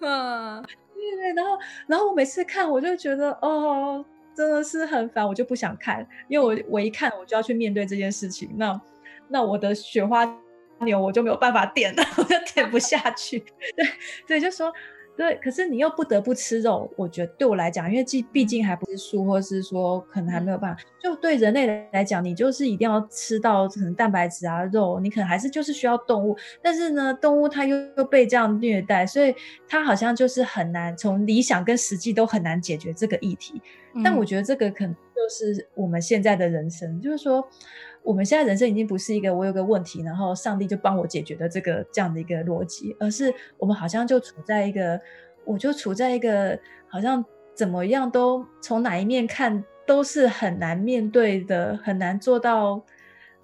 [0.00, 0.62] 嗯，
[0.96, 4.02] 对对，然后然后我每次看，我就觉得哦。
[4.34, 8.80] 真的是很烦，我就不想看，因为我我一看我就要去面对这件事情，那
[9.28, 10.24] 那我的雪花
[10.80, 13.38] 牛我就没有办法点了，我就点不下去。
[13.76, 13.86] 对
[14.26, 14.72] 对，就说。
[15.14, 29.34] 对，可是你又不得不吃肉，我觉得对我来讲，因为既毕竟还不是素，或是说可能还没有办法，就对人类来讲，你就是一定要吃到可能蛋白质啊肉，你可能还是就是需要动物，但是呢，动物它又又被这样虐待，所以
[29.68, 33.60] 它好像就是很难从理想跟实际都很难解决这个议题。
[34.02, 37.46] 但我觉得这个可能就是我们现在的人生，就是说。
[38.04, 45.00] 我们现在人生已经不是一个我有个问题，然后上帝就帮我解决的这个这样的一个逻辑，而是我们好像就处在一个，
[45.44, 47.24] 我就处在一个好像
[47.54, 52.82] 怎么样都从哪一面看都是很难面对的，很难做到，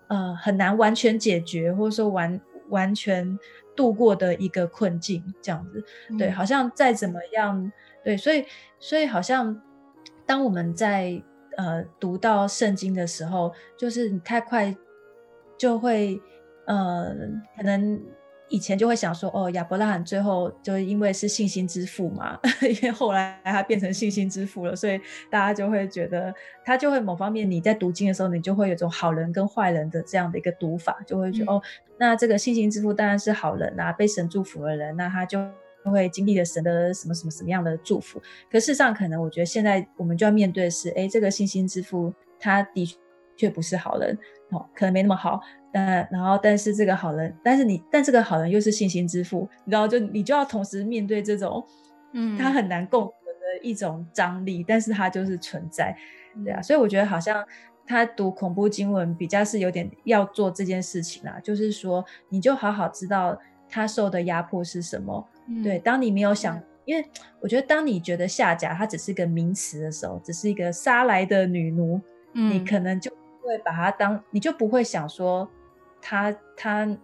[0.09, 3.39] 呃，很难完全解决或者说完完全
[3.77, 5.85] 度过的一个困境，这样子，
[6.19, 7.71] 对，好像再怎么样，
[8.03, 8.45] 对，所以
[8.81, 9.63] 所以好像
[10.29, 11.21] 当我们在。
[11.61, 14.73] 呃，读到圣经的时候，就是你太快
[15.57, 16.17] 就会，
[16.67, 17.13] 呃，
[17.57, 18.01] 可能
[18.49, 26.33] 以前就会想说，哦，亚伯拉罕最后就因为是信心之父嘛， 因为后来他变成信心之父了，所以大家就会觉得
[26.65, 31.61] 他就会某方面你在读经的时候，你就会有种好人跟坏人的这样的一个读法，就会觉得哦，
[31.99, 35.45] 那这个信心之父当然是好人啊，被神祝福的人，那他就。
[35.85, 38.21] 会经历了神的什么什么什么样的祝福？
[38.51, 42.99] 可事实上，可能我觉得现在我们就要面对的是，哎，这个信心之父他的
[43.37, 44.19] 确不是好人，
[44.51, 45.41] 哦，可能没那么好。
[45.71, 51.63] 但然后，但是这个好人，但是你，但这个好人又是信心之父，你知道，就你就要同时面对这种，
[52.15, 55.95] 嗯，他很难共存的一种张力，但是他就是存在，
[56.43, 56.63] 对啊。
[56.63, 57.47] 所以我觉得好像
[57.87, 63.39] 他读恐怖经文比较是有点要做这件事情啊，就是说你就好好知道
[63.69, 65.29] 他受的压迫是什么。
[65.63, 67.05] 对，当你没有想，因为
[67.41, 72.01] 我觉得，当你觉得下甲它只是个名词的时候，只是一个杀来的女奴，
[72.33, 73.11] 你可能就
[73.43, 75.49] 会把它当，你就不会想说，
[76.03, 76.97] 她她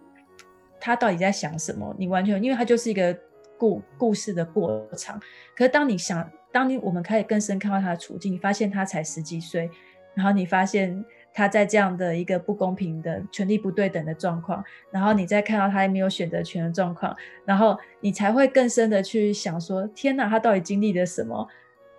[0.79, 1.95] 她到底在想什么？
[1.97, 3.17] 你完全，因为它就是一个
[3.57, 5.19] 故故事的过场。
[5.55, 9.69] 可是当你想，当你我们开始更深看到她的处境，你发现她才十几岁，
[10.13, 11.03] 然后你发现。
[11.35, 21.45] 他在这样的一个不公平的权力不对等的状况，然后你再看到他还没有选择权的状况，然后你才会更深的去想说：天哪，他到底经历了什么？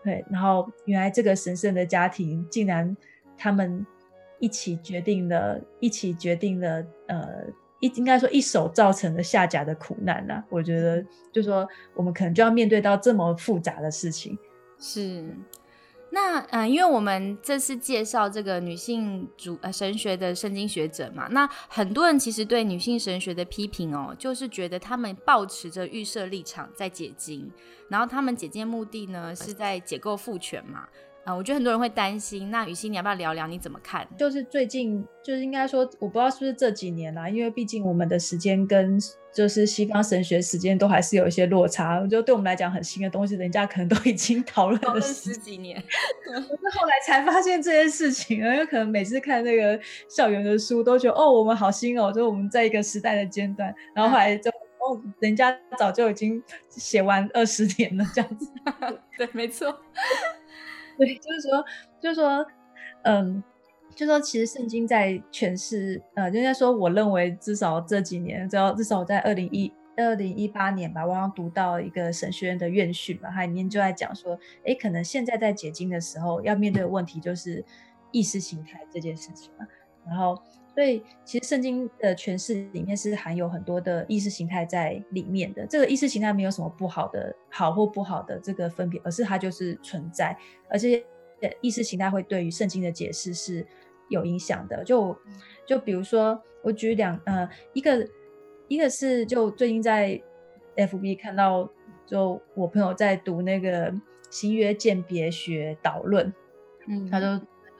[0.03, 2.97] 对，然后原来这个神圣的家庭竟然
[3.37, 3.85] 他们
[4.39, 7.45] 一起决定了，一起决定了，呃，
[7.81, 10.43] 一应该说一手造成了下甲的苦难呐。
[10.49, 14.39] 我觉得，就说我们可能就要面对到这么复杂的事情，
[14.79, 15.25] 是。
[16.17, 27.53] 那嗯，因为我们这次介绍这个女性主呃神学的圣经学者嘛，那很多人其实对女性神学的批评哦，就是觉得他们抱持着预设立场在解经，
[27.91, 30.89] 然后他们解经目的呢是在解构父权嘛。
[31.27, 32.53] 啊，我觉得很多人会担心。
[32.53, 34.07] 那雨欣，你要不要聊聊你怎么看？
[34.17, 38.97] 就是最近，就是应该说，我不知道是不是这几年啦，因为毕竟我们的时间跟
[39.35, 41.99] 就是西方神学时间都还是有一些落差。
[41.99, 45.83] 我觉得对我们来讲很新的东西，人家可能都已经讨论了十几年，
[46.29, 48.39] 我是后来才发现这件事情。
[48.39, 49.77] 因为可能每次看那个
[50.09, 53.75] 校园的书，都觉得哦，我们好新哦，就是我们在一个时代的阶段。
[53.97, 58.49] 然后后来就哦，人家早就已经写完二十年了，这样子。
[59.19, 59.77] 对，没错。
[60.99, 61.65] 对，就是说，
[62.01, 62.47] 就是说，
[63.03, 63.43] 嗯，
[63.95, 77.65] 就说其实圣经在诠释，呃，应该说，我认为至少这几年，至少至少在二零一二零一八年吧，我刚读到一个神学院的院训嘛，它里面就在讲说，哎，可能现在在解经的时候要面对的问题就是
[78.11, 79.67] 意识形态这件事情嘛。
[80.07, 80.41] 然后，
[80.73, 85.67] 所以其实圣经的诠释里面是含有很多的意识形态在里面的。
[85.67, 90.37] 这个意识形态没有什么不好的好或不好的这个分别，而是它就是存在，
[90.71, 91.05] 而且
[91.61, 93.67] 意识形态会对于圣经的解释是
[94.09, 94.85] 有影响的。
[94.85, 95.17] 就
[95.67, 98.09] 就比如说，我举两呃一个
[98.69, 100.23] 一个是就最近在
[100.77, 101.69] FB 看到，
[102.07, 103.93] 就我朋友在读那个
[104.31, 106.33] 新约鉴别学导论，
[106.87, 107.27] 嗯，他就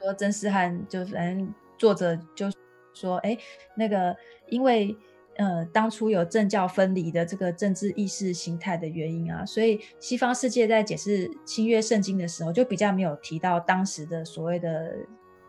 [0.01, 1.53] 说真思翰就反正。
[1.77, 2.47] 作者就
[2.93, 3.37] 说：“哎，
[3.75, 4.15] 那个，
[4.49, 4.95] 因为
[5.35, 14.95] 呃，当初有政教分离的这个政治意识形态的原因啊，所以西方世界在解释新约圣经的时候，就比较没有提到当时的所谓的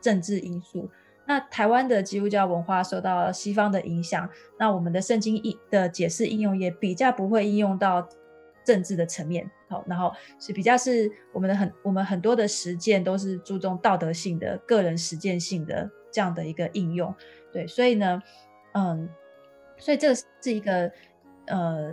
[0.00, 0.90] 政治因素。
[1.24, 8.06] 那台湾的基督教文化受到西方的影响，那我们的圣经应的解释应用也比较不会应用到
[8.64, 9.50] 政治的层面。
[9.70, 17.14] 好，然后是比较是我们的很我们很多的实践都是注重道德性的、个人实践性的。”这样的一个应用，
[17.52, 18.22] 对，所以呢，
[18.72, 19.08] 嗯，
[19.76, 20.90] 所以这是一个
[21.46, 21.92] 呃，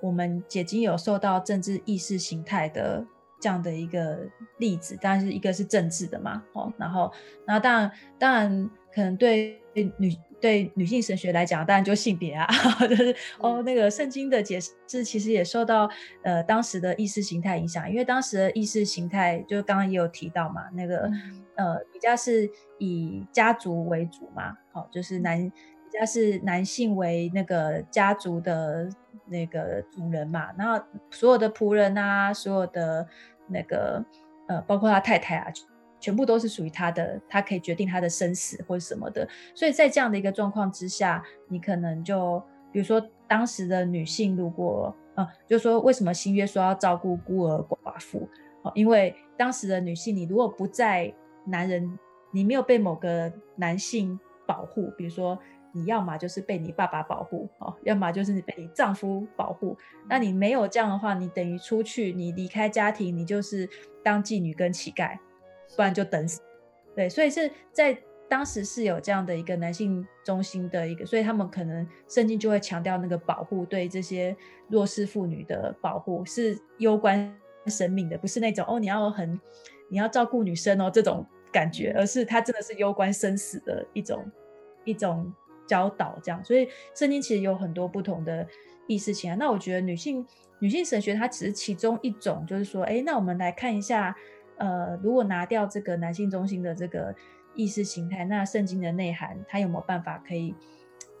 [0.00, 3.04] 我们解经有受到政治意识形态的
[3.40, 4.18] 这样的一个
[4.58, 7.12] 例子，但是一个是政治的嘛，哦，然后，
[7.46, 10.16] 那当然，当然可能对女。
[10.42, 12.48] 对女性神学来讲，当然就性别啊，
[12.90, 14.58] 就是哦，那个圣经的解
[14.88, 15.88] 释其实也受到
[16.24, 21.08] 呃当时的意识形态影响，因为当时的意识形态就刚刚也有提到嘛，那个
[21.54, 28.90] 呃比较是以家族为主嘛，好，就是男比较是男性为那个家族的
[29.26, 33.06] 那个主人嘛，然后所有的仆人啊，所有的
[33.46, 34.04] 那个
[34.48, 35.52] 呃包括他太太啊。
[36.02, 39.26] 全部都是属于他的，他可以决定他的生死或者什么的。
[39.54, 42.42] 所以在这样的一个状况之下，你可能就
[42.72, 48.28] 比如说当时的女性，如果呃，就说为什么新约说要照顾孤儿寡妇？
[48.62, 51.14] 哦，因为当时的女性，你如果不在
[51.46, 51.98] 男人，
[52.32, 55.38] 你没有被某个男性保护，比如说
[55.72, 59.76] 你要么就是被你爸爸保护，哦，要么就是被你丈夫保护。
[60.08, 63.68] 那你没有这样的话，你等于出去，你离开家庭，你就是
[64.02, 65.16] 当妓女跟乞丐。
[65.74, 66.40] 不然就等死，
[66.94, 67.96] 对，所以是在
[68.28, 74.36] 当时是有这样的一个男性中心的一个，所以他们可能圣经就会强调那个保护，对这些
[74.68, 77.34] 弱势妇女的保护是攸关
[77.66, 79.38] 生命的，不是那种哦你要很
[79.90, 84.30] 你要照顾女生哦这种感觉，而是它真的是攸关生死的一种
[84.84, 85.32] 一种
[85.66, 86.44] 教导这样。
[86.44, 88.46] 所以圣经其实有很多不同的
[88.86, 89.36] 意思情啊。
[89.38, 90.26] 那我觉得女性
[90.58, 94.14] 女性神学它只是其中一种，就是说，哎，那我们来看一下。
[94.62, 97.12] 呃，如果拿掉这个男性中心的这个
[97.56, 100.54] 意识形态，那圣经的内涵，它有没有办法可以，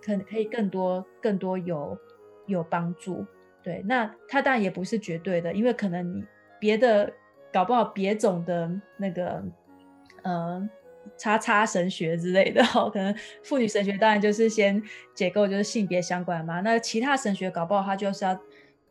[0.00, 1.98] 可可以更多更多有
[2.46, 3.26] 有帮助？
[3.60, 6.24] 对，那它当然也不是绝对的，因为可能你
[6.60, 7.12] 别的
[7.52, 9.42] 搞不好别种的那个，
[10.22, 10.68] 呃，
[11.16, 12.62] 叉叉神学之类的，
[12.92, 13.12] 可能
[13.42, 14.80] 妇女神学当然就是先
[15.16, 18.40] 解构就是性别相关嘛，那其他神学搞不好它就是要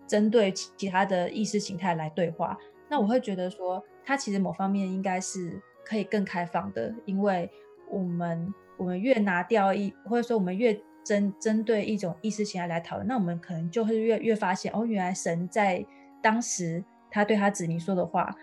[0.05, 2.57] 针对其他的意识形态来对话。
[2.89, 3.81] 那我会觉得说。
[4.03, 7.49] 它其实某方面应该是可以更开放的，因为
[7.89, 15.85] 我们我们越拿掉一，或者说我们越针针对一种意识形态来讨论，那我们可能就会越越发现，哦，原来神在
[16.21, 18.33] 当时他对他子民说的话，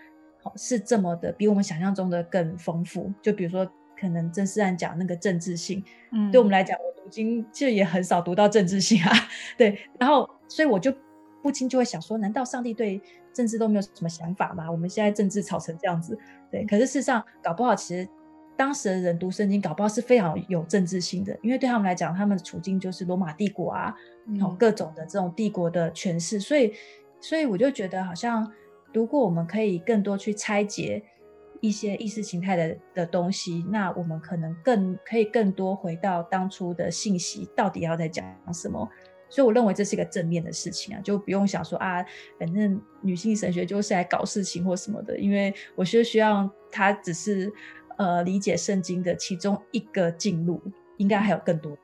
[0.41, 3.11] 好是这么的，比我们想象中的更丰富。
[3.21, 9.11] 就比如说，可能曾思安讲那个政治性，嗯，对我们来讲，我读经其实也很少读到政治性啊，
[9.57, 10.93] 对，然后所以我就
[11.41, 13.01] 不禁就会想说，难道上帝对？
[13.33, 14.69] 政治都没有什么想法嘛？
[14.69, 16.17] 我们现在政治吵成这样子，
[16.51, 16.65] 对。
[16.65, 18.07] 可是事实上，搞不好其实
[18.57, 23.95] 当时的人读圣经，搞不好是非常有政治性的，因为对他们来讲，他们的处境就是罗马帝国啊，
[24.41, 26.39] 哦，各种的这种帝国的权势。
[26.39, 26.73] 所以，
[27.21, 28.51] 所以我就觉得，好像
[28.93, 31.01] 如果我们可以更多去拆解
[31.61, 38.89] 一些意识形态的的东西，那我们可能更可以更多回到当初的信息到底要在讲什么。
[39.29, 42.03] 所以我认为这是一个正面的事情啊，就不用想说啊，
[42.39, 45.17] 反正女性神学就是来搞事情或什么的。
[45.17, 47.51] 因为我是需要她只是
[47.97, 50.61] 呃理解圣经的其中一个进入，
[50.97, 51.81] 应该还有更多的。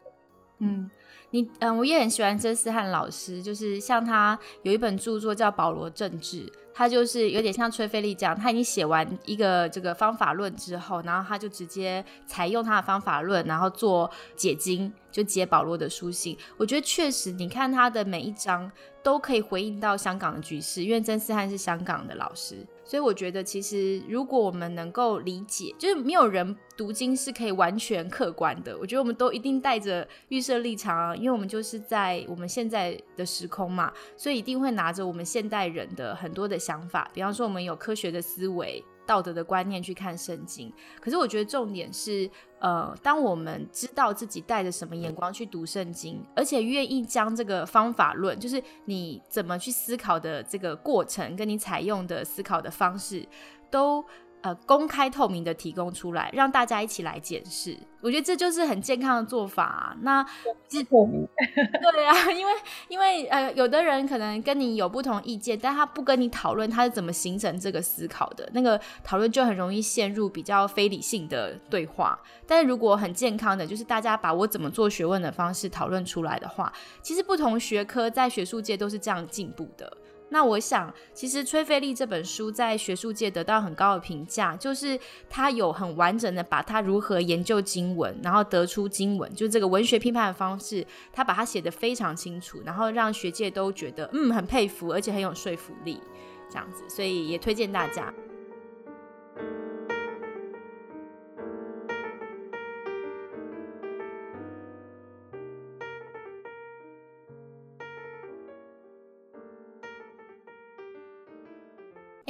[0.60, 0.90] 嗯，
[1.32, 6.46] 你嗯，我也很喜欢曾思翰老师，就是像他有一本著作叫《保罗政治》。
[6.78, 16.38] 他就是有点像崔菲利这样，他已经写完一个这个方法论之后，然后他就直接采用他的方法论，然后做解经，就解保罗的书信。
[16.58, 18.70] 我觉得确实，你看他的每一章
[19.02, 22.58] 都可以回应到香港的局势，因为曾思翰是香港的老师。
[22.86, 28.78] 所以我觉得，其实如果我们能够理解，就是没有人读经是可以完全客观的。
[28.78, 37.10] 我觉得我们都一定带着预设立场啊，因为我们就是在我们现在的时空嘛，所以一定会拿着我们现代人的很多的想法。
[37.12, 40.72] 比方说，我们有科学的思维，道德的观念去看圣经。
[41.02, 42.30] 可是我觉得重点是，
[42.66, 53.24] 呃，当我们知道自己带着什么眼光去读圣经，而且愿意将这个方法论，就是你怎么去思考的这个过程，跟你采用的思考的方式，
[53.70, 54.04] 都。
[54.46, 57.76] 呃，公开透明的提供出来，让大家一起来检视。
[58.00, 59.98] 我觉得这就是很健康的做法。
[60.02, 60.24] 那
[60.70, 61.28] 是透明，
[61.92, 62.54] 对啊，因为
[62.88, 72.20] 因为呃，有的人可能跟你有不同意见，但他不跟你讨论他是怎么形成这个思考的，那个讨论就很容易陷入比较非理性的对话。
[72.46, 76.72] 但是如果很健康的，就是大家把我怎么做学问的方式讨论出来的话，
[77.02, 79.92] 其实不同学科在学术界都是这样进步的。
[80.36, 96.02] 那我想，其实崔菲利这本书在学术界得到很高的评价，就是他有很完整的把他如何研究经文，然后得出经文，就这个文学批判的方式，他把它写得非常清楚，然后让学界都觉得嗯很佩服，而且很有说服力，
[96.50, 98.14] 这样子，所以也推荐大家。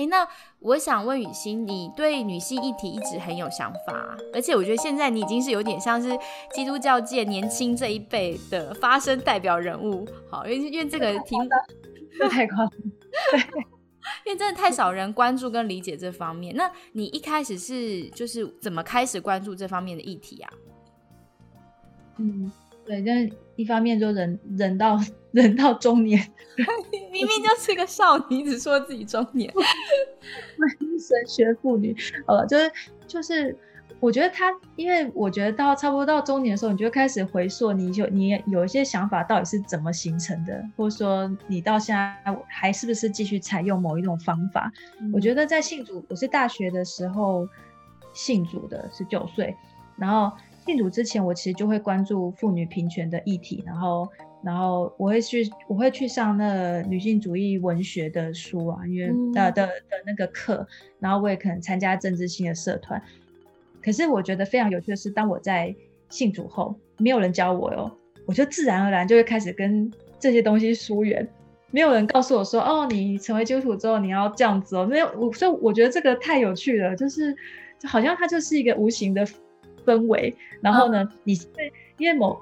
[0.06, 0.28] 哎，那
[0.60, 6.18] 我想问雨欣，你对女性议题一直很有想法，而且我觉得现在你已经是有点像是
[6.54, 10.08] 基督教界年轻这一辈的发声代表人物。
[10.30, 11.48] 好，因为因为这个题目
[12.30, 12.70] 太夸张，
[13.32, 13.40] 对，
[14.26, 16.56] 因为真的太少人关注跟理解这方面。
[16.56, 20.54] 那你一开始是就是怎么开始关注这方面的议题啊？
[22.18, 22.52] 嗯。
[22.86, 25.00] 对，但一方面就忍忍到
[25.32, 26.20] 忍到中年，
[27.12, 29.52] 明明就是个少女，只说自己中年，
[31.00, 31.96] 神学妇女，
[32.28, 32.72] 呃，就是
[33.08, 33.58] 就是，
[34.00, 44.72] 我觉得他，因为我觉得到差不多到中年的时候，你就开始回溯，你就你有一些想法到底是怎么形成的，或者说你到现在还是不是继续采用某一种方法？
[45.12, 47.48] 我觉得在信主，我是大学的时候
[48.14, 49.56] 信主的，十九岁，
[49.98, 50.32] 然后。
[50.66, 54.10] 信主之前，我其实就会关注妇女平权的议题，然后，
[54.44, 59.74] 然后我会去，我会去上那女性主义文学的书啊，因为的的的
[60.08, 60.68] 那个课，
[61.00, 63.00] 然后我也可能参加政治性的社团。
[63.80, 65.76] 可是我觉得非常有趣的是，当我在
[66.10, 67.92] 信主后，没有人教我哟，
[68.26, 71.28] 我就自然而然就会开始跟这些东西疏远，
[71.70, 77.36] 没有人告诉我说，哦，你成为基督徒之后你要这样子哦，没有，我所以我觉得这个太有趣了，就是
[77.84, 79.24] 好像它就是一个无形的。
[79.86, 81.08] 氛围，然后呢？
[81.24, 82.42] 你因为因为某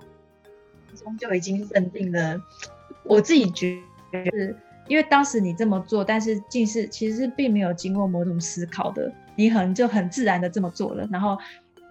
[0.95, 2.41] 中就已经认定了，
[3.03, 3.77] 我自己觉
[4.11, 4.55] 得，
[4.87, 11.07] 因为当时你这么做，但是竟是其实并没有经过某种思考的，你很就很自然的这么做了。
[11.11, 11.37] 然后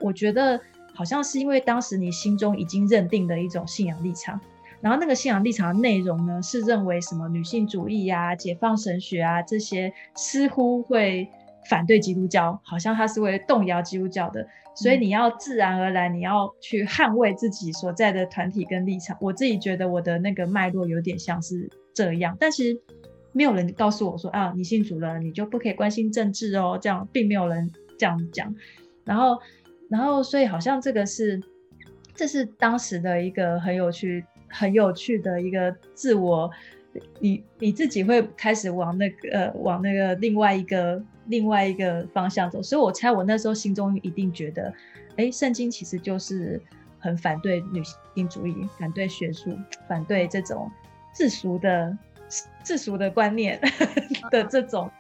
[0.01, 0.61] 我觉得
[0.95, 4.41] 好像是因为当时你心中已经认定的一种信仰立场，
[4.81, 11.29] 然后那个信仰立场的内容呢，是认为什么女性主义呀、解放神学啊这些，似乎会
[11.69, 14.47] 反对基督教，好像他是会动摇基督教的。
[14.75, 19.17] 所以你要自然而然，你要去捍卫自己所在的团体跟立场。
[19.21, 22.81] 我自己觉得我的那个脉络有点像是这样，但是
[23.33, 26.79] 没有人告诉我说啊，你信主了，你就不可以关心政治哦。
[26.81, 28.55] 这样并没有人这样讲。
[29.05, 29.39] 然后，
[29.91, 31.39] 然后，所以好像这个是，
[32.15, 36.51] 这是当时的一个很有趣、很有趣的一个自我，
[37.21, 41.03] 你你自己会开始往那个呃，往那个另外一个。
[41.27, 44.75] 另外一个方向走，所以我猜我那时候心中一定觉得，
[45.17, 46.61] 哎，圣经其实就是
[46.99, 47.81] 很反对女
[48.17, 50.69] 性主义，反对学术，反对这种
[51.15, 51.97] 世俗的
[52.65, 53.57] 世俗的观念
[54.33, 54.91] 的这种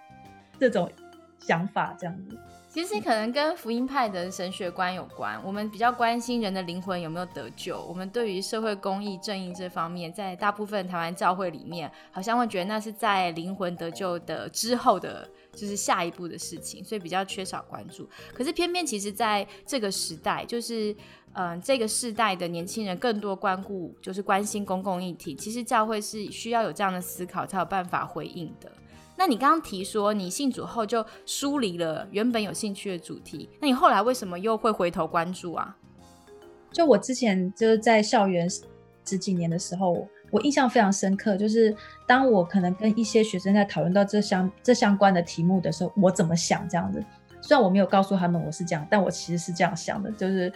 [0.61, 0.88] 这种
[1.40, 2.38] 想法，这样子。
[2.72, 5.38] 其实可能跟福音派的神学观有关。
[5.44, 7.78] 我们比较关心人的灵魂有没有得救。
[7.82, 15.28] 我们对于社会公益、正义这方面，在大部分台湾教会里面，好像会觉得那是在灵魂得救的之后的。
[15.54, 18.08] 就是下一步的事情，所以比较缺少关注。
[18.32, 20.96] 可是偏偏其实在这个时代，就是
[21.34, 25.34] 嗯，这个世代的年轻人更多关顾，就是关心公共议题。
[25.34, 28.72] 其实教会是需要有这样的思考，才有办法回应的。
[29.22, 35.76] 那你刚刚提说你信主后就疏离了原本有兴趣的主题，那你后来为什么又会回头关注啊？
[36.72, 40.08] 就我之前就是在校园十几年的时候。
[40.32, 47.04] 我印象非常深刻，就是当我可能跟一些学生在讨论到这相这相关的题目的时候，我怎么想这样子？
[47.40, 50.52] 虽然我没有告诉他们我是这样，但我其实是这样想的，就是。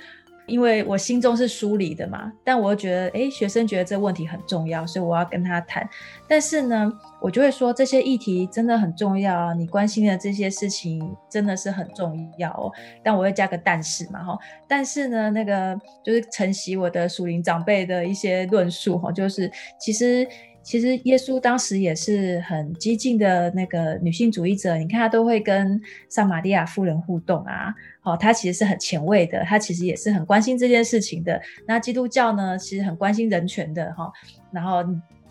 [0.46, 5.88] 因为我心中是疏离的嘛，但我又觉得，哎，学生觉得这问题很重要，所以我要跟他谈。
[6.28, 12.70] 但是呢，我就会说这些议题真的很重要啊，你关心的这些事情真的是很重要哦。
[13.02, 14.38] 但我会加个但是嘛，哈，
[14.68, 20.26] 但是呢，那个就是承袭我的属灵长辈的一些论述，哈，就是其实。
[20.66, 31.40] 其实耶稣当时也是很激进的那个女性主义者，你看他都会跟撒玛利亚夫人互动啊，好，他其实是很前卫的，他其实也是很关心这件事情的。
[31.68, 34.12] 那基督教呢，其实很关心人权的哈。
[34.50, 34.84] 然后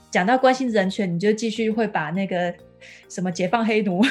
[0.09, 2.53] 讲到关心人权，你就继续会把那个
[3.09, 4.01] 什么解放黑奴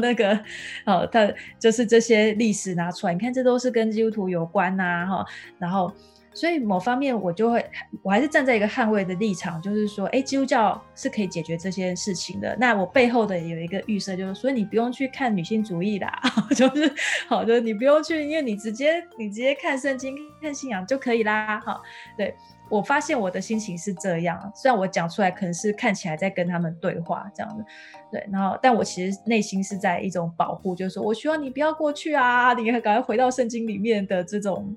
[0.00, 0.38] 那个，
[0.86, 5.26] 哦，他就是这些历史拿出来，你看这都是跟基督徒有关呐，哈，
[5.58, 5.92] 然后。
[6.32, 7.64] 所以某方面我就会，
[8.02, 12.56] 我还是站在一个捍卫的立场，就是说，哎，基督教是可以解决这些事情的。
[12.58, 16.22] 那我背后的有一个预设，就是所以你不用去看女性主义啦，
[16.54, 16.92] 就是
[17.28, 21.58] 好，的你不用去，因为你直接你直接看圣经、看信仰就可以啦。
[21.58, 21.80] 哈，
[22.16, 22.32] 对
[22.68, 27.64] 我发现我的心情是这样，虽然我讲出来可能是看起来在跟他们对话这样子，
[28.12, 34.76] 对，然后但我其实内心是在一种保护，就是说我希望你不要过去啊，你赶快回到圣经里面的这种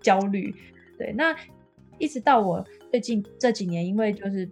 [0.00, 0.54] 焦虑。
[0.98, 1.34] 对，那
[1.98, 4.48] 一直到我最近这几年，因为就是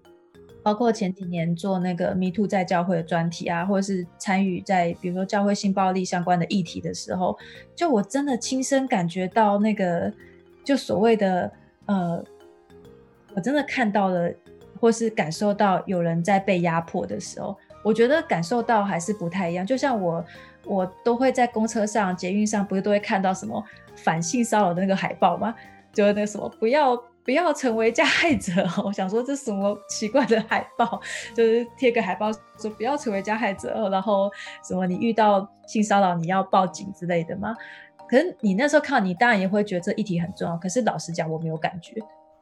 [0.63, 7.37] 包括前几年做那个 Me Too 在教会的专题啊，或者是参与在比如说教会性暴力相关的议题的时候，
[7.75, 10.13] 就我真的亲身感觉到那个，
[10.65, 11.51] 就所谓的
[11.87, 12.23] 呃，
[13.35, 14.31] 我真的看到了，
[14.79, 19.65] 或是感受到有人在被压迫的时候，我觉得感受到还是不太一样。
[19.65, 20.25] 就像我，
[20.67, 23.65] 我都会在公车上、捷运上，不是都会看到什么
[23.97, 25.55] 反性骚扰的那个海报吗？
[25.93, 28.53] 就是那什么，不要不要成为加害者。
[28.85, 31.01] 我想说，这什么奇怪的海报？
[31.35, 34.31] 就是贴个海报说不要成为加害者，然后
[34.67, 37.55] 什么你遇到性骚扰你要报警之类的吗？
[38.09, 40.57] 可是你那时候看，你当然也会觉得这议题很重要。
[40.57, 41.95] 可是老实讲，我没有感觉，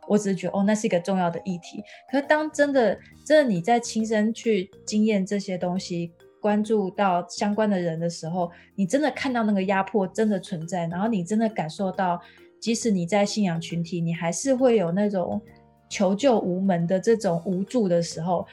[0.07, 1.83] 我只是觉得哦，那是一个重要的议题。
[2.11, 12.21] 可是当真的真的你在亲身去经验这些东西，关注到相关的人的时候，你真的看到那个压迫真的存在，然后你真的感受到。
[12.61, 15.41] 即使你在信仰群体，你还是会有那种
[15.89, 18.47] 求救无门的这种无助的时候，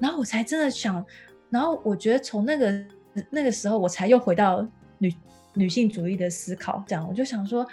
[0.00, 1.04] 然后我才真的想，
[1.50, 2.84] 然后我觉得从那个
[3.30, 4.66] 那个时候，我才又回到
[4.98, 5.14] 女
[5.54, 7.06] 女性主义的思考，这样。
[7.08, 7.66] 我就想说，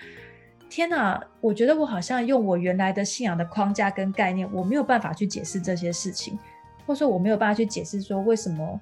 [0.70, 6.38] 天哪，我觉得我好像用我原来的信仰的框架跟概念，我没有办法去解释这些事情，
[6.86, 8.80] 或者说我没有办法去解释说为什么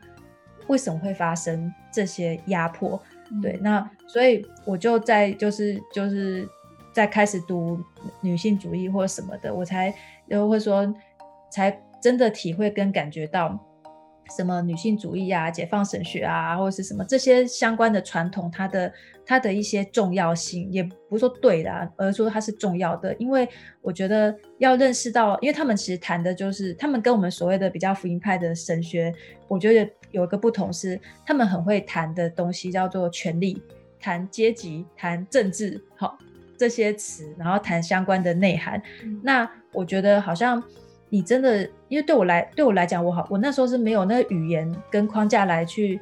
[0.67, 3.01] 为什么会发生这些压迫，
[3.41, 6.47] 对，那所以我就在就是就是。
[6.99, 7.81] 在开始读
[8.19, 9.93] 女性主义或什么的，我才
[10.27, 10.93] 又会说，
[11.49, 13.57] 才真的体会跟感觉到
[14.35, 18.91] 什么女性主义啊、解放神学啊，或者是什么这些相关的传统，它的
[19.25, 23.15] 它的一些重要性，也不是说对的，而是说它是重要的。
[23.15, 23.47] 因为
[23.81, 29.15] 我觉得要认识到，因为他们其实谈的就是，他们跟我们所谓的比较福音派的神学，
[29.47, 33.63] 我觉得有一个不同是，他们很会谈的东西叫做权力，
[34.01, 36.17] 谈阶级，谈政治，好。
[36.59, 38.81] 这些词，然后谈相关的内涵。
[39.23, 40.61] 那我觉得好像
[41.07, 45.99] 你真的，因为对我来，对我来讲，我好，我那时候是没有那个语言跟框架来去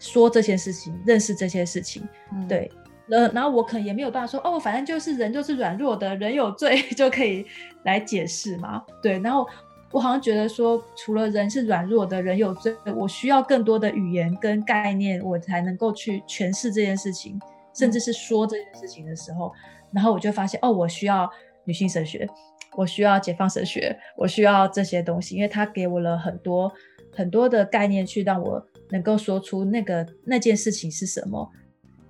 [0.00, 2.02] 说这些事情，认识这些事情。
[2.48, 2.68] 对，
[3.10, 7.46] 呃，然后我可能也没有办法说，哦，反正就是人就是软弱的，人有罪 就可以
[7.84, 8.82] 来解释嘛。
[9.00, 9.46] 对，然后
[9.92, 17.40] 我好像觉得说，除了人是软弱的，人有罪，我需要更多的语言跟概念，我才能够去诠释这件事情，
[17.72, 19.52] 甚至是说这件事情的时候。
[19.92, 21.30] 然后我就发现，哦，我需要
[21.64, 22.28] 女性神学，
[22.76, 26.70] 我需要解放神学，我需要这些东西，因为它给我了很多
[27.12, 31.50] 很多的概念，去让我能够说出那个那件事情是什么，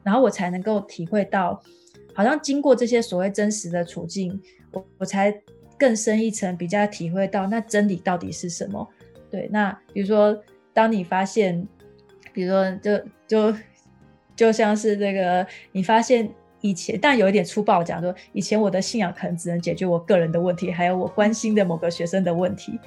[0.03, 1.63] 然后我才能够体会到，
[2.15, 4.41] 好像经过这些所谓真实的处境，
[4.73, 5.33] 我我才
[5.79, 8.89] 更深一层比较体会到那真理到底是什么。
[9.31, 10.37] 对，那比如说，
[10.73, 11.67] 当你发现，
[12.33, 13.59] 比如说，就就
[14.35, 16.29] 就像是这个，你发现。
[16.61, 22.79] 以前，但有一点粗暴讲说，以前我的信仰可能只能解决我个人的问题，还有我关心的某个学生的问题。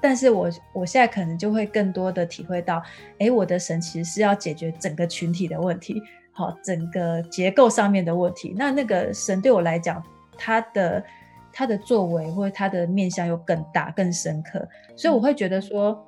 [0.00, 2.82] 但是我我现在可能就会更多的体会到，
[3.18, 6.00] 哎，我的神其实是要解决整个群体的问题，
[6.32, 8.54] 好，整个结构上面的问题。
[8.56, 10.02] 那那个神对我来讲，
[10.36, 11.04] 他的
[11.52, 14.66] 他的作为或者他的面向又更大、更深刻，
[14.96, 16.04] 所以我会觉得说。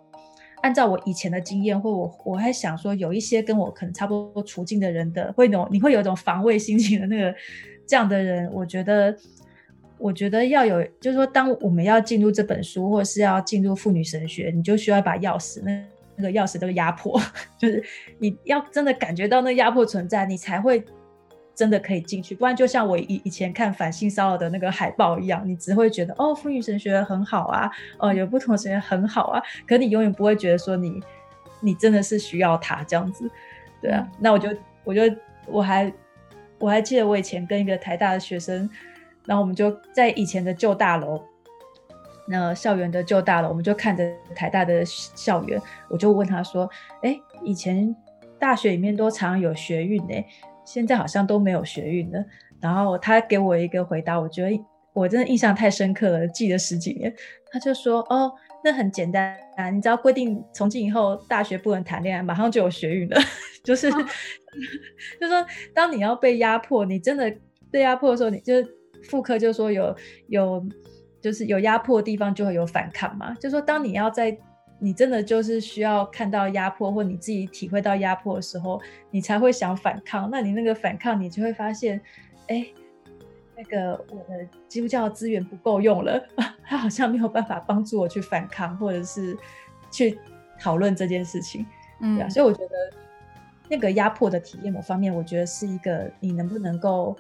[0.63, 7.35] 按照我以前的经验，或我我还想说，有一些跟我可能差不多处境的人的，会种你会有一种防卫心情的那个
[7.87, 9.17] 这样的人，我觉得，
[9.99, 15.83] 我觉得要有，就是说，当我们要进入这本书，或是要进入妇女神学，你就需要把钥匙，那
[16.17, 17.21] 那个钥匙都压迫，
[17.59, 17.83] 就是
[18.19, 20.85] 你要真的感觉到那压迫存在，你才会。
[21.61, 30.99] 真的可以进去，不然就像我以以前看反性骚扰的那个海报一样，你只会觉得哦，妇女神学很好啊，哦，有不同的神学很好啊，可你永远不会觉得说你
[31.61, 33.31] 你真的是需要它这样子，
[33.83, 34.11] 对啊。
[34.19, 34.49] 那我就
[34.85, 35.03] 我就
[35.47, 35.93] 我还
[36.59, 38.67] 我还记得我以前跟一个台大的学生，
[39.27, 41.23] 然后我们就在以前的旧大楼，
[42.27, 46.71] 那校园的旧大楼，我们就看着台大的校园，我就问他说
[47.05, 47.95] ：“哎，以前
[48.39, 50.15] 大学里面都常有学运呢，
[50.65, 52.25] 现在好像都没有学运了。”
[52.61, 57.15] 然后他给我一个回答，我觉得我真的印象太深刻了，记了十几年。
[57.51, 58.33] 他就说：“哦，
[58.63, 63.21] 那很简单啊，你只要规定从今以后大学不能谈恋爱，马上就有学运了。
[63.65, 63.91] 就是，
[65.21, 67.33] 就说当你要被压迫，你真的
[67.71, 68.55] 被压迫的时候，你就
[69.05, 69.95] 妇科就说有
[70.29, 70.65] 有。”
[71.23, 74.35] 就是有压迫的地方就会有反抗嘛，就说当你要在
[74.81, 80.29] 你真的就是需要看到压迫或你自己体会到压迫的时候，你才会想反抗。
[80.31, 82.01] 那你那个反抗，你就会发现，
[82.49, 82.67] 哎，
[83.57, 86.21] 那个我的基督教资源不够用了，
[86.65, 89.37] 他好像没有办法帮助我去反抗，或者是
[89.91, 90.19] 去
[90.59, 91.65] 讨论这件事情。
[92.01, 92.75] 嗯，对啊，所以我觉得
[93.69, 97.17] 那个压迫的体验某方面，我觉得是一个你能不能够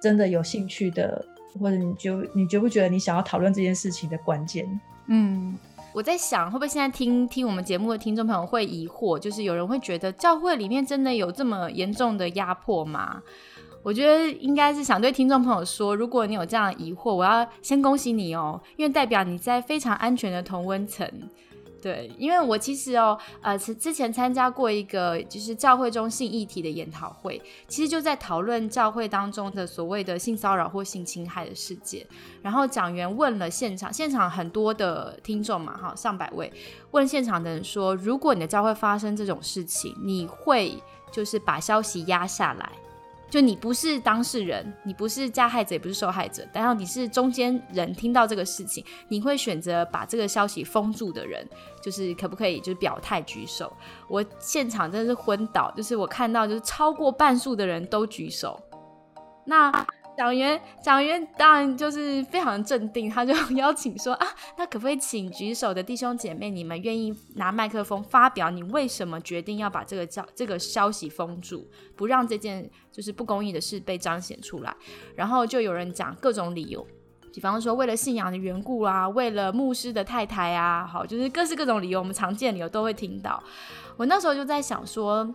[0.00, 1.24] 真的有兴趣的。
[1.58, 4.80] 或者你就你觉不觉得你想要讨论这件事情的关键？
[5.06, 5.56] 嗯，
[5.92, 13.22] 我在想会不会现在听听我们节目的听众朋友会疑惑，就是有人会觉得教会里面真的有这么严重的压迫吗？
[13.82, 21.10] 我觉得应该是想对听众朋友说，如果你有这样的疑惑，我要先恭喜你哦，因为代表你在非常安全的同温层。
[21.80, 32.04] 对，因为我其实哦，呃，之前参加过一个就是教会中性议题的研讨会，其实就在讨论教会当中的所谓的性骚扰或性侵害的事件。
[32.42, 36.52] 然后讲员问了现场，现场很多的听众嘛，哈，上百位，
[36.90, 42.72] 问现场的人说，如果你的教会发生这种事情，你会就是把消息压下来？
[43.30, 51.46] 就你不是当事人，你不是加害者，也不是受害者，然后你是中间人，听到这个事情，你会选择把这个消息封住的人，
[51.82, 53.72] 就是可不可以就是表态举手？
[54.08, 58.58] 我现场真的是昏倒，就是我看到就是超过半数的人都举手，
[59.44, 59.72] 那。
[60.18, 64.26] 讲员，讲员当然就是非常镇定，他就 邀请说啊，
[64.58, 71.64] 那可不可以请举手的弟兄姐妹，你们愿意拿麦克风发表你为什么决定要把这个消这个消息封住，
[71.94, 74.76] 不让这件就是不公义的事被彰显出来？
[75.14, 76.84] 然后就有人讲各种理由，
[77.32, 83.40] 比方说为了信仰的缘故啊，为了牧师的太太啊，好，就是各式各种理由，我们常见理由都会听到。
[83.96, 85.32] 我那时候就在想说，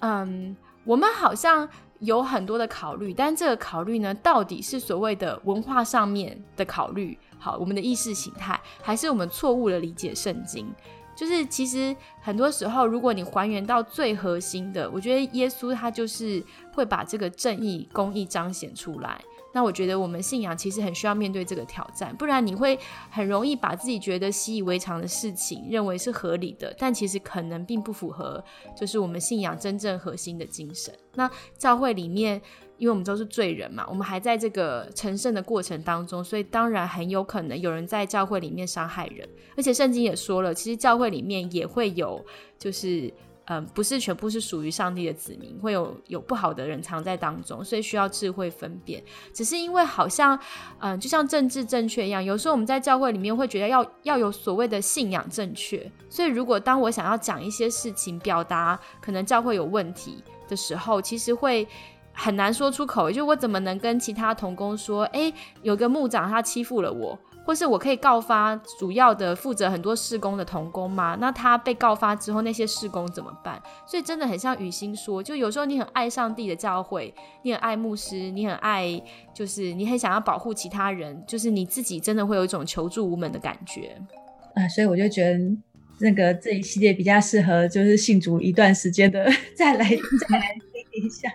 [0.00, 1.68] 嗯，我们好像。
[2.00, 10.66] 有很多的考虑，但这个考虑呢，到底是所谓的文化上面的考虑，好，我们的意识形态，还是我们错误的理解圣经？
[11.14, 16.42] 就是其实很多时候，如果你还原到最核心的，我觉得耶稣他就是
[16.72, 19.20] 会把这个正义、公义彰显出来。
[19.52, 22.78] 那我觉得我们信仰其实很需要面对这个挑战，不然你会
[23.10, 28.42] 很容易把自己觉得习以为常的事情认为是合理的，但其实可能并不符合
[28.76, 30.94] 就是我们信仰真正核心的精神。
[31.14, 31.28] 那
[31.58, 32.40] 教会里面，
[32.78, 42.24] 因为我们都是罪人嘛，我们还在这个成圣的过程当中，所以当然很有可能有人在教会里面伤害人，而且圣经也说了，其实教会里面也会有
[42.58, 43.12] 就是。
[43.52, 49.02] 嗯，不是全部是属于上帝的子民，会有有不好的人藏在当中，所以需要智慧分辨。
[49.34, 50.38] 只是因为好像，
[50.78, 61.66] 嗯，就像政治正确一样，有时候我们在教会里面会觉得要要有所谓的信仰正确，所以如果当我想要讲一些事情，表达可能教会有问题的时候，其实会
[62.12, 63.10] 很难说出口。
[63.10, 65.32] 就我怎么能跟其他同工说，哎，
[65.62, 67.18] 有个牧长他欺负了我。
[67.50, 71.16] 或是我可以告发主要的负责很多事工的童工吗？
[71.20, 73.60] 那他被告发之后，那些事工怎么办？
[73.84, 79.02] 所以真的很像雨欣说，就有时候你很爱上帝的教会，你很爱牧师，你很爱，
[79.34, 84.00] 就是你很想要保护其他人，就是你自己真的会有一种求助无门的感觉
[84.54, 84.68] 啊。
[84.68, 85.36] 所以我就觉得
[85.98, 89.28] 那个这一系列比较适合，就是信主一段时间的
[89.58, 89.84] 再来
[90.28, 91.28] 再来听一下。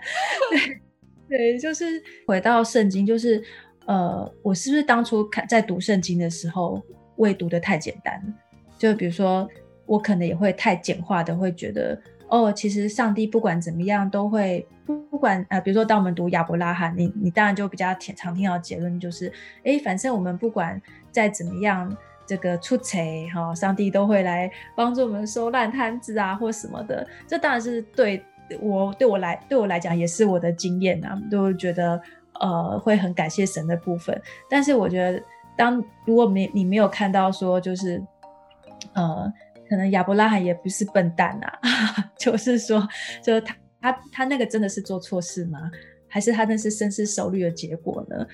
[1.28, 3.44] 对对，就是回到圣经，就是。
[3.86, 6.82] 呃，我是不是当初看在读圣经的时候，
[7.16, 8.32] 未读的太简单了？
[8.76, 9.48] 就比如说，
[9.86, 11.96] 我可能也会太简化的，会觉得
[12.28, 19.32] 哦，其实上帝不管怎么样都会不管呃，比如说当我们读亚伯拉罕，你你当然就比较常听到结论就是，
[19.64, 20.82] 哎，反正我们不管
[21.12, 27.06] 再怎么样这个出贼哈，上帝都会来帮助我们收烂摊子啊，或什么的。
[27.26, 28.20] 这当然是对
[28.60, 32.02] 我对我来对我来讲也是我的经验啊，都觉得。
[32.40, 35.22] 呃，会很感谢神的部分，但是我觉得，
[35.56, 38.02] 当如果没你没有看到说，就是
[38.94, 39.32] 呃，
[39.68, 41.58] 可能亚伯拉罕也不是笨蛋啊，
[42.18, 42.86] 就是说，
[43.22, 45.70] 就他他他那个真的是做错事吗？
[46.08, 48.26] 还是他那是深思熟虑的结果呢？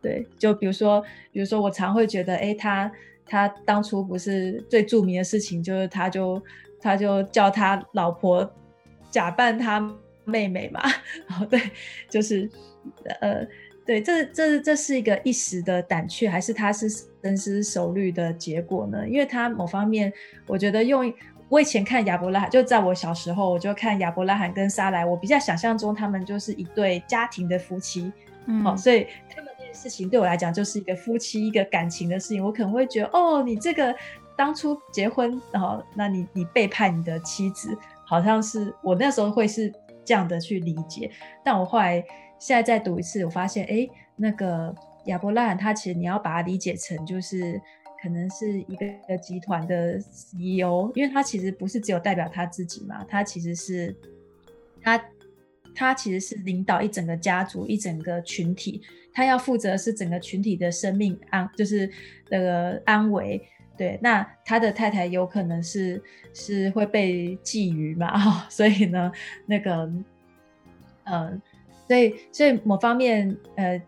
[0.00, 1.00] 对，就比如说，
[1.32, 2.90] 比如说我常会觉得，哎，他
[3.26, 6.42] 他当初不是最著名的事情，就是他就
[6.80, 8.48] 他就叫他老婆
[9.10, 9.80] 假扮他
[10.24, 10.80] 妹妹嘛，
[11.30, 11.60] 哦， 对，
[12.08, 12.50] 就是。
[13.20, 13.46] 呃，
[13.84, 16.88] 对，这这这是一个一时的胆怯，还是他是
[17.22, 19.08] 深思熟虑的结果呢？
[19.08, 20.12] 因为他某方面，
[20.46, 21.12] 我觉得用
[21.48, 28.12] 我以前看亚伯拉罕，就在我小时候，我就看亚伯拉罕跟莎莱，我比较想象中他们就是一对家庭的夫妻，
[28.46, 33.94] 嗯好，所以他们这件事情对我来讲就是一个夫妻一个感情的事情，我可能会觉得，哦，你这个
[34.36, 37.74] 当初结婚，然后那你你背叛你的妻子，
[38.04, 39.72] 好像是我那时候会是
[40.04, 41.10] 这样的去理解，
[41.42, 42.04] 但我后来。
[42.38, 44.74] 现在再读一次，我发现，哎，那个
[45.06, 47.60] 亚伯拉罕，他其实你要把它理解成，就是
[48.00, 53.94] 可能是一个集团的 CEO，因为他其实不是只有代表他自己嘛，他其实是
[54.80, 55.02] 他
[55.74, 58.80] 他其实是领导一整个家族，一整个群体，
[59.12, 61.90] 他要负责是整个群体的生命安，就是
[62.30, 63.42] 那个安危。
[63.76, 66.02] 对，那他的太太有可能是
[66.34, 69.10] 是会被觊觎嘛， 所以呢，
[69.46, 69.90] 那个，
[71.04, 71.42] 嗯。
[71.88, 73.80] 所以，所以某方面，呃，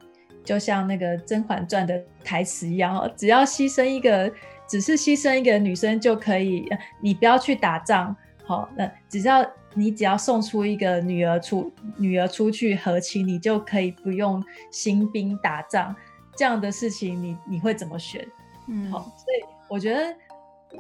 [0.43, 4.33] 就像那个《甄嬛传》的台词一样，只要牺牲一个，
[4.67, 6.67] 只是牺牲一个女生就可以，
[7.01, 15.95] 你不要去打仗，好，那只要你只要送出一个女儿出女儿出去和亲，你就可以不用兴兵打仗，
[16.35, 18.27] 这样的事情，你你会怎么选？
[18.67, 20.15] 嗯，好，所以我觉得。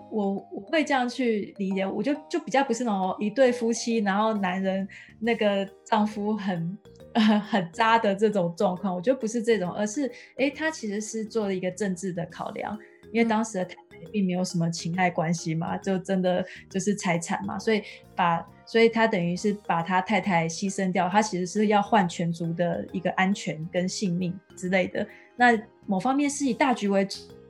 [0.08, 4.86] 我我会这样去理解，我就就比较不是那种一对夫妻，然后男人
[5.18, 6.78] 那个丈夫很
[7.14, 12.78] 很渣的这种状况，我觉得不是这种，而是哎，他其实是做了一个政治的考量，
[13.12, 17.82] 因为当时的太太并没有什么情爱关系嘛，就真的就是财产嘛，所以
[18.14, 25.06] 把所以他等于是把他太太牺牲掉，他其实是要换全族的一个安全跟性命之类的，
[25.36, 27.06] 那某方面是以大局为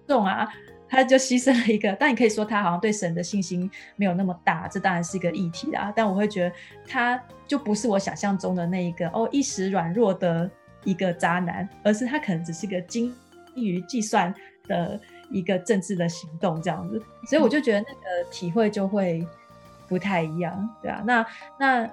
[0.07, 0.49] 重啊。
[0.91, 5.93] 他就牺牲了一个，但你可以说他好像对神的信心没有那么大，这当然是一个议题啦。
[5.95, 6.53] 但我会觉得
[6.89, 10.51] 他就不是我想象中的那一个哦一时软弱的
[10.83, 13.15] 一个渣男，而是他可能只是个精
[13.55, 14.35] 于计算
[14.67, 17.01] 的一个政治的行动这样子。
[17.25, 19.25] 所以我就觉得那个体会就会
[19.87, 21.05] 不太一样，对啊。
[21.07, 21.25] 那
[21.57, 21.91] 那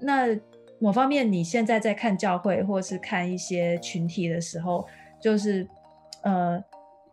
[0.00, 0.40] 那
[0.78, 4.88] 某方面，你现在在看教会或是看一些群体的时候，
[5.20, 5.68] 就是
[6.22, 6.64] 呃。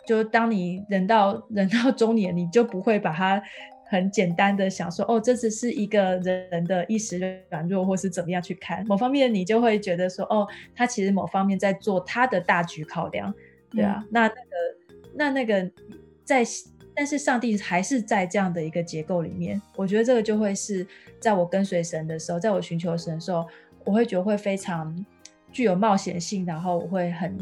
[0.08, 3.44] 就当你人到人到中年，你就不会把它
[3.90, 13.34] 很简单的想说，哦，这只是一个人的一时软弱，或是怎么样去看某方面，你就会觉得说，哦，他其实某方面在做他的大局考量，
[13.70, 14.42] 对啊，那那个
[15.14, 15.70] 那那个
[16.24, 16.42] 在，
[16.96, 20.88] 但是上帝还是在这样的一个结构里面，我觉得这个就会是
[21.20, 23.46] 在我跟随神的时候，在我寻求神的时候，
[23.84, 25.06] 我会觉得会非常
[25.52, 27.38] 具有冒险性，然后我会很。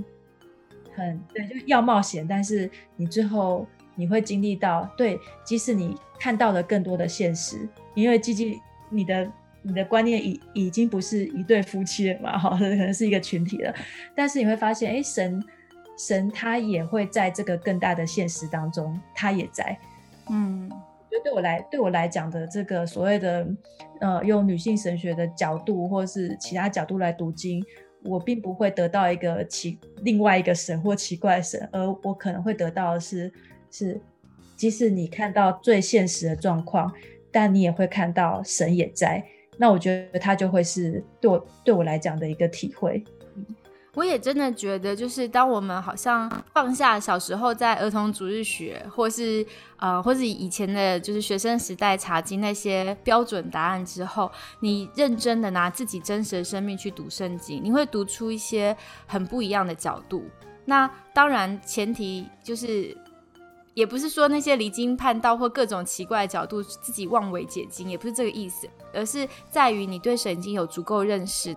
[0.96, 9.32] 很对，就是要冒险，但是你最后你会经历到，对，即使你看到了更多的现实，因为基基你的
[9.62, 13.74] 你的观念已已经不是一对夫妻了嘛，哈， 可能是一个群体了，
[14.16, 15.43] 但是你会发现，哎，神
[15.98, 19.78] 神他也会在这个更大的现实当中，他也在，
[20.30, 20.70] 嗯，
[21.12, 23.48] 就对我来对我来讲的这个所谓的
[24.00, 27.64] 呃，用女性神学的角度或是其他角度来读经。
[28.06, 33.32] 我并不会得到一个奇另外一个神或奇怪神，而我可能会得到的是，
[33.72, 33.99] 是
[34.56, 36.91] 即使你看到最现实的状况，
[37.32, 39.24] 但你也会看到神也在。
[39.58, 43.03] 那我觉得他就会是对我对我来讲的一个体会。
[43.96, 49.46] 我也真的觉得，就是当我们好像放下小时候在儿童主日学，或是
[49.78, 54.30] 呃，或是以前的，就是学生时代查经那些标准答案之后，
[54.60, 58.76] 你认真的拿自己真实的生命去读圣经，你会读出一些
[59.08, 60.26] 很不一样的角度。
[60.66, 62.98] 那当然前提就是，
[63.74, 71.56] 也不是说那些离经叛道或各种奇怪的角度自己妄为解经，也不是这个意思，而是在于你对神经有足够认识。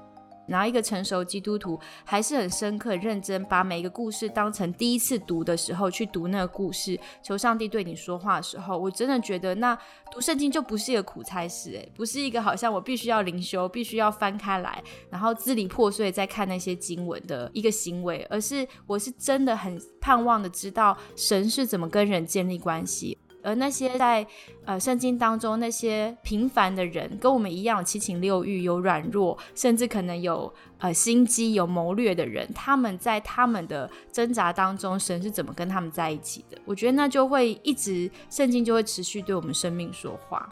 [0.48, 9.78] 然后一个成熟基督徒还是很深刻、认真，把每一个故事当成第一次读的时候去读那个故事，求上帝对你说话的时候，我真的觉得那
[10.10, 23.18] 读圣经就不是一个苦差事，诶，不是一个好像我必须要灵修、必须要翻开来，然后支离破碎在看那些经文的一个行为，而是我是真的很盼望的知道神是怎么跟人建立关系。
[23.48, 24.26] 而那些在
[24.66, 36.58] 呃圣经当中那些平凡的人，跟我们一样七情六欲、有软弱，甚至可能有呃心机、有谋略的人，他们在他们的挣扎当中，神是怎么跟他们在一起的？
[36.66, 40.46] 我觉得那就会一直圣经就会持续对我们生命说话。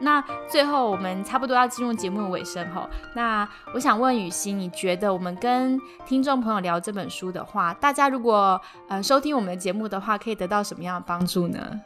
[0.00, 11.80] 那最后我们差不多要进入节目的尾声吼，那我想问雨欣，你觉得我们跟听众朋友聊这本书的话，大家如果呃收听我们的节目的话，可以得到什么样的帮助呢？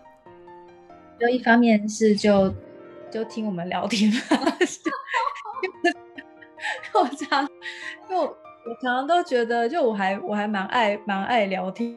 [1.20, 2.52] 就一方面是就
[3.10, 4.10] 就听我们聊天，
[6.92, 7.48] 我常
[8.08, 11.96] 就我常常都觉得，就我还我还蛮爱蛮爱聊天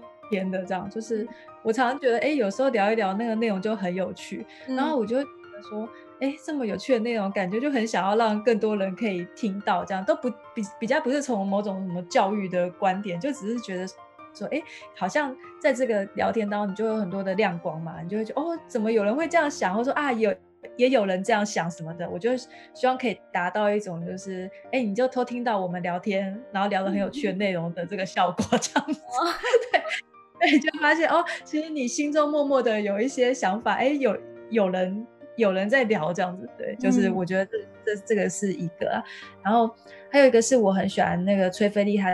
[0.52, 1.28] 的，这样就是
[1.64, 5.90] 我常常觉得，哎，有时候聊一聊那个内容就很有趣，然后我就觉得说。
[6.20, 13.86] 哎，这么有趣的内容，感觉就很想要让更多人可以听到，这样都不比比较不是从某种什么教育的观点，就只是觉得
[14.34, 14.60] 说，哎，
[14.96, 20.34] 好像在这个聊天当中，你就有很多的亮光嘛，你就会觉得哦，怎么有人会这样想，或者说啊，有
[20.76, 29.00] 也有人这样想什么的，我就希望可以达到一种就是，哎，你就偷听到我们聊天，然后聊得很有趣的内容的这个效果，这样子，
[29.72, 34.18] 对对，就发现哦，其实你心中默默的有一些想法，哎，有
[34.50, 35.06] 有人。
[35.38, 39.02] 有人在聊这样子，对，就是我觉得这这这个是一个，
[39.42, 39.74] 然后
[40.12, 42.10] 还有一个是我很喜欢那个崔菲利他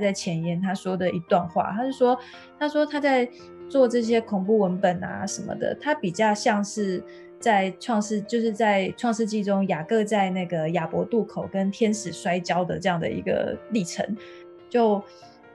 [0.00, 2.16] 在前言他说的一段话，他是说
[2.58, 3.28] 他说他在
[3.68, 7.02] 做这些恐怖文本啊什么的，他比较像是
[7.40, 14.16] 在创世，就是在创世纪中雅各在那个亚伯渡口跟天使摔跤的这样的一个历程，
[14.70, 15.02] 就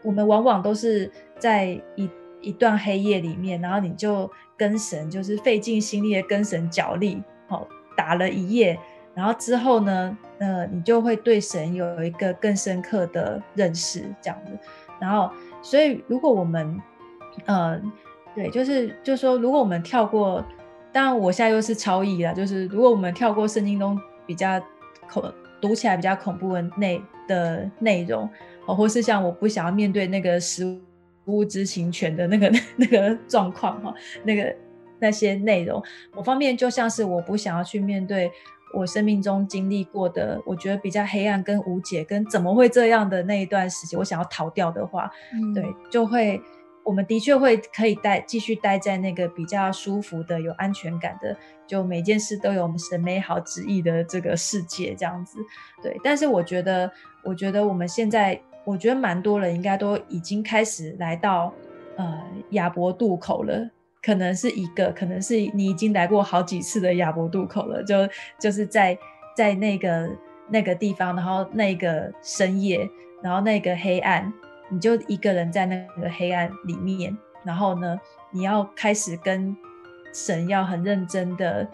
[0.04, 1.10] 我们往往都是
[1.40, 2.10] 在一
[2.42, 4.30] 一段黑夜里面，然后你就。
[4.58, 8.80] 跟神就是费尽心力的跟神角力，好打了一夜，
[9.14, 14.52] 然后之后呢，呃，你就会对神有一个更深刻的认识，这样子。
[15.00, 15.30] 然后，
[15.62, 16.82] 所以如果我们，
[17.46, 17.82] 呃，
[18.36, 20.44] 对，就是就说，如果我们跳过，
[20.92, 24.62] 当然我现在又是超译了，就是如果我们跳过圣经中比较
[25.10, 25.24] 恐
[25.60, 28.30] 读起来比较恐怖的内的内容，
[28.66, 30.80] 哦，或是像我不想要面对那个食物。
[31.26, 33.94] 物知情权的那个 那个状况哈，
[34.24, 34.56] 那个
[35.00, 35.82] 那些内容，
[36.14, 38.32] 某方面就像是我不想要去面对
[38.74, 45.10] 我生命中经历过的，我觉得比较黑暗跟无解跟怎么会这样的那一段时间，我想要逃掉的话，
[45.54, 46.42] 对，就会
[46.84, 55.38] 我们的确会可以待继续待在那个比较舒服的、有安全感的，就每件事都有我们神美好旨意的这个世界这样子，
[55.82, 55.98] 对。
[56.04, 56.92] 但是我觉得，
[57.24, 58.42] 我觉得我们现在。
[58.66, 61.54] 我觉得蛮多人应该都已经开始来到
[61.98, 63.70] 呃亚伯渡口了，
[64.02, 67.96] 可能是一个，可能是你已经来过好几次的亚伯渡口了，就
[68.40, 68.98] 就是在
[69.36, 70.10] 在那个
[70.50, 72.90] 那个地方，然后那个深夜，
[73.22, 74.32] 然后那个黑暗，
[74.70, 78.00] 你就一个人在那个黑暗里面，然后呢，
[78.32, 79.56] 你要开始跟
[80.14, 81.68] 神要很认真的，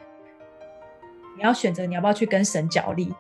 [1.38, 3.14] 你要选择你要不要去跟神角力。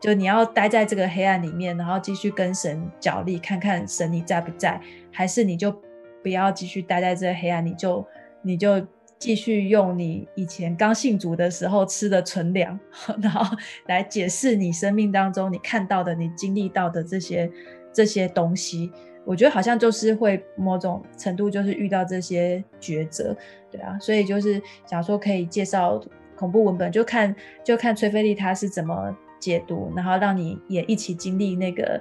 [0.00, 4.80] 就你要待在这个黑暗里面，然后继续跟神角力，看看神你在不在，
[5.12, 5.74] 还是你就
[6.22, 8.06] 不要继续待在这个黑暗，你就
[8.42, 8.84] 你就
[9.18, 12.78] 继续用你以前刚信主的时候吃的存粮，
[13.22, 13.56] 然后
[13.86, 17.50] 来解释你生命当中你看到的、你经历到的这些
[17.92, 18.92] 这些东西。
[19.24, 23.36] 我觉得好像就是会某种程度就是遇到这些抉择，
[23.72, 26.00] 对啊，所以就是想说可以介绍
[26.36, 29.16] 恐怖文本，就看就看崔菲利他是怎么。
[29.38, 32.00] 解读，然后让你也一起经历那个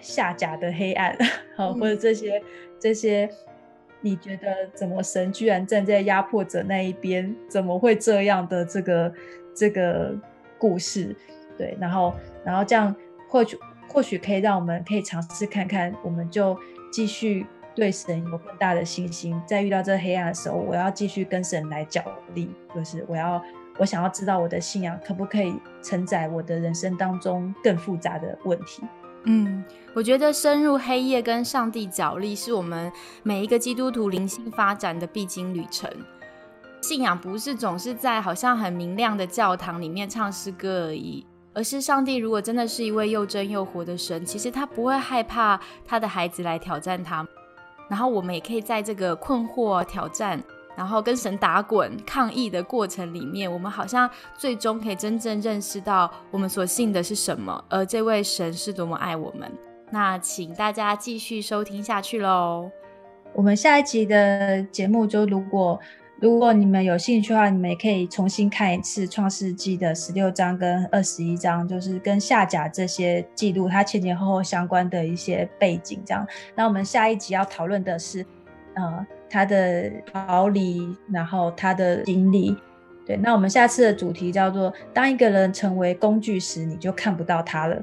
[0.00, 1.16] 下甲的黑暗，
[1.56, 2.42] 好，或者这些
[2.78, 3.28] 这些，
[4.00, 7.34] 你觉得怎么神居然站在压迫者那一边？
[7.48, 9.12] 怎么会这样的这个
[9.54, 10.14] 这个
[10.58, 11.14] 故事？
[11.56, 12.94] 对，然后然后这样
[13.28, 16.56] 或许或许可以让我们可以尝试看看，我们就
[16.92, 19.40] 继续对神有更大的信心。
[19.46, 22.02] 在遇到这黑暗的时候，我要继续跟神来角
[22.34, 23.42] 力，就是我要。
[23.78, 28.82] 我想要知道我的信仰可不可以承载我的人生当中更复杂的问题。
[29.24, 29.64] 嗯，
[29.94, 32.90] 我觉得深入黑夜跟上帝角力是我们
[33.22, 35.90] 每一个基督徒灵性发展的必经旅程。
[36.80, 47.26] 信仰不是总是在好像很明亮的教堂里面唱诗歌而已，而是上帝如果真的是一位又真又活的神，其实他不会害怕他的孩子来挑战他。
[47.88, 50.42] 然后我们也可以在这个困惑挑战。
[50.78, 59.50] 然后跟神打滚抗议的过程里面，我们好像最终可以真正认识到我们所信的是什么，而这位神是多么爱我们。
[59.90, 62.70] 那请大家继续收听下去喽。
[63.34, 65.80] 我们下一集的节目就如果
[66.20, 76.00] 如果你们有兴趣的话，你们也可以重新看一次《创世纪》的十六章跟二十一章，就是跟下甲这些记录它前前后后相关的一些背景。
[76.06, 76.24] 这样，
[76.54, 78.24] 那我们下一集要讨论的是，
[78.74, 79.04] 呃。
[79.28, 82.56] 他的逃离，然后他的经历，
[83.06, 83.16] 对。
[83.16, 87.82] 那我们下次的主题叫做“当一个人成为工具时，你就看不到他了”。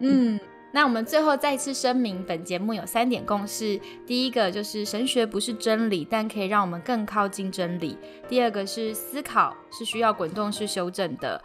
[0.00, 0.38] 嗯。
[0.72, 7.96] 那我们最后再次声明，本节目有三点共识：第一个就是神学不是真理，但可以让我们更靠近真理；
[8.28, 11.42] 第二个是思考是需要滚动式修正的。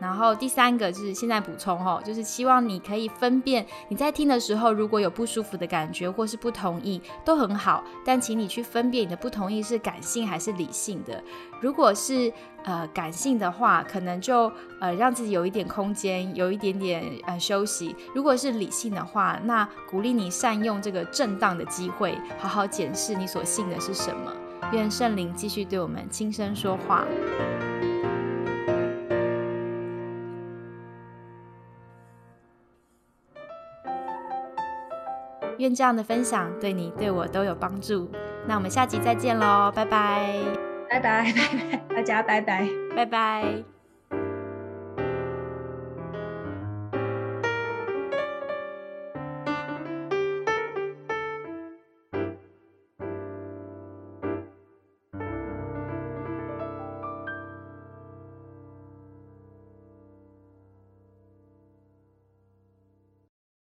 [0.00, 7.82] 然后第三个就是现在补充哦，就是希望你可以分辨你在听的时候，如果有不舒服的感觉或是不同意，都很好。
[8.04, 11.22] 但请你去分辨你的不同意是感性还是理性的。
[11.60, 12.32] 如果是
[12.64, 17.94] 呃感性的话，可能就呃让自己有一点空间，有一点点呃休息。
[18.14, 24.32] 如果是理性的话，那鼓励你善用这个震荡的机会，好好检视你所信的是什么。
[24.72, 27.04] 愿圣灵继续对我们轻声说话。
[35.58, 38.10] 愿这样的分享对你、对我都有帮助。
[38.46, 40.34] 那我们下集再见喽，拜拜，
[40.90, 43.73] 拜拜，拜拜，大家拜拜，拜拜。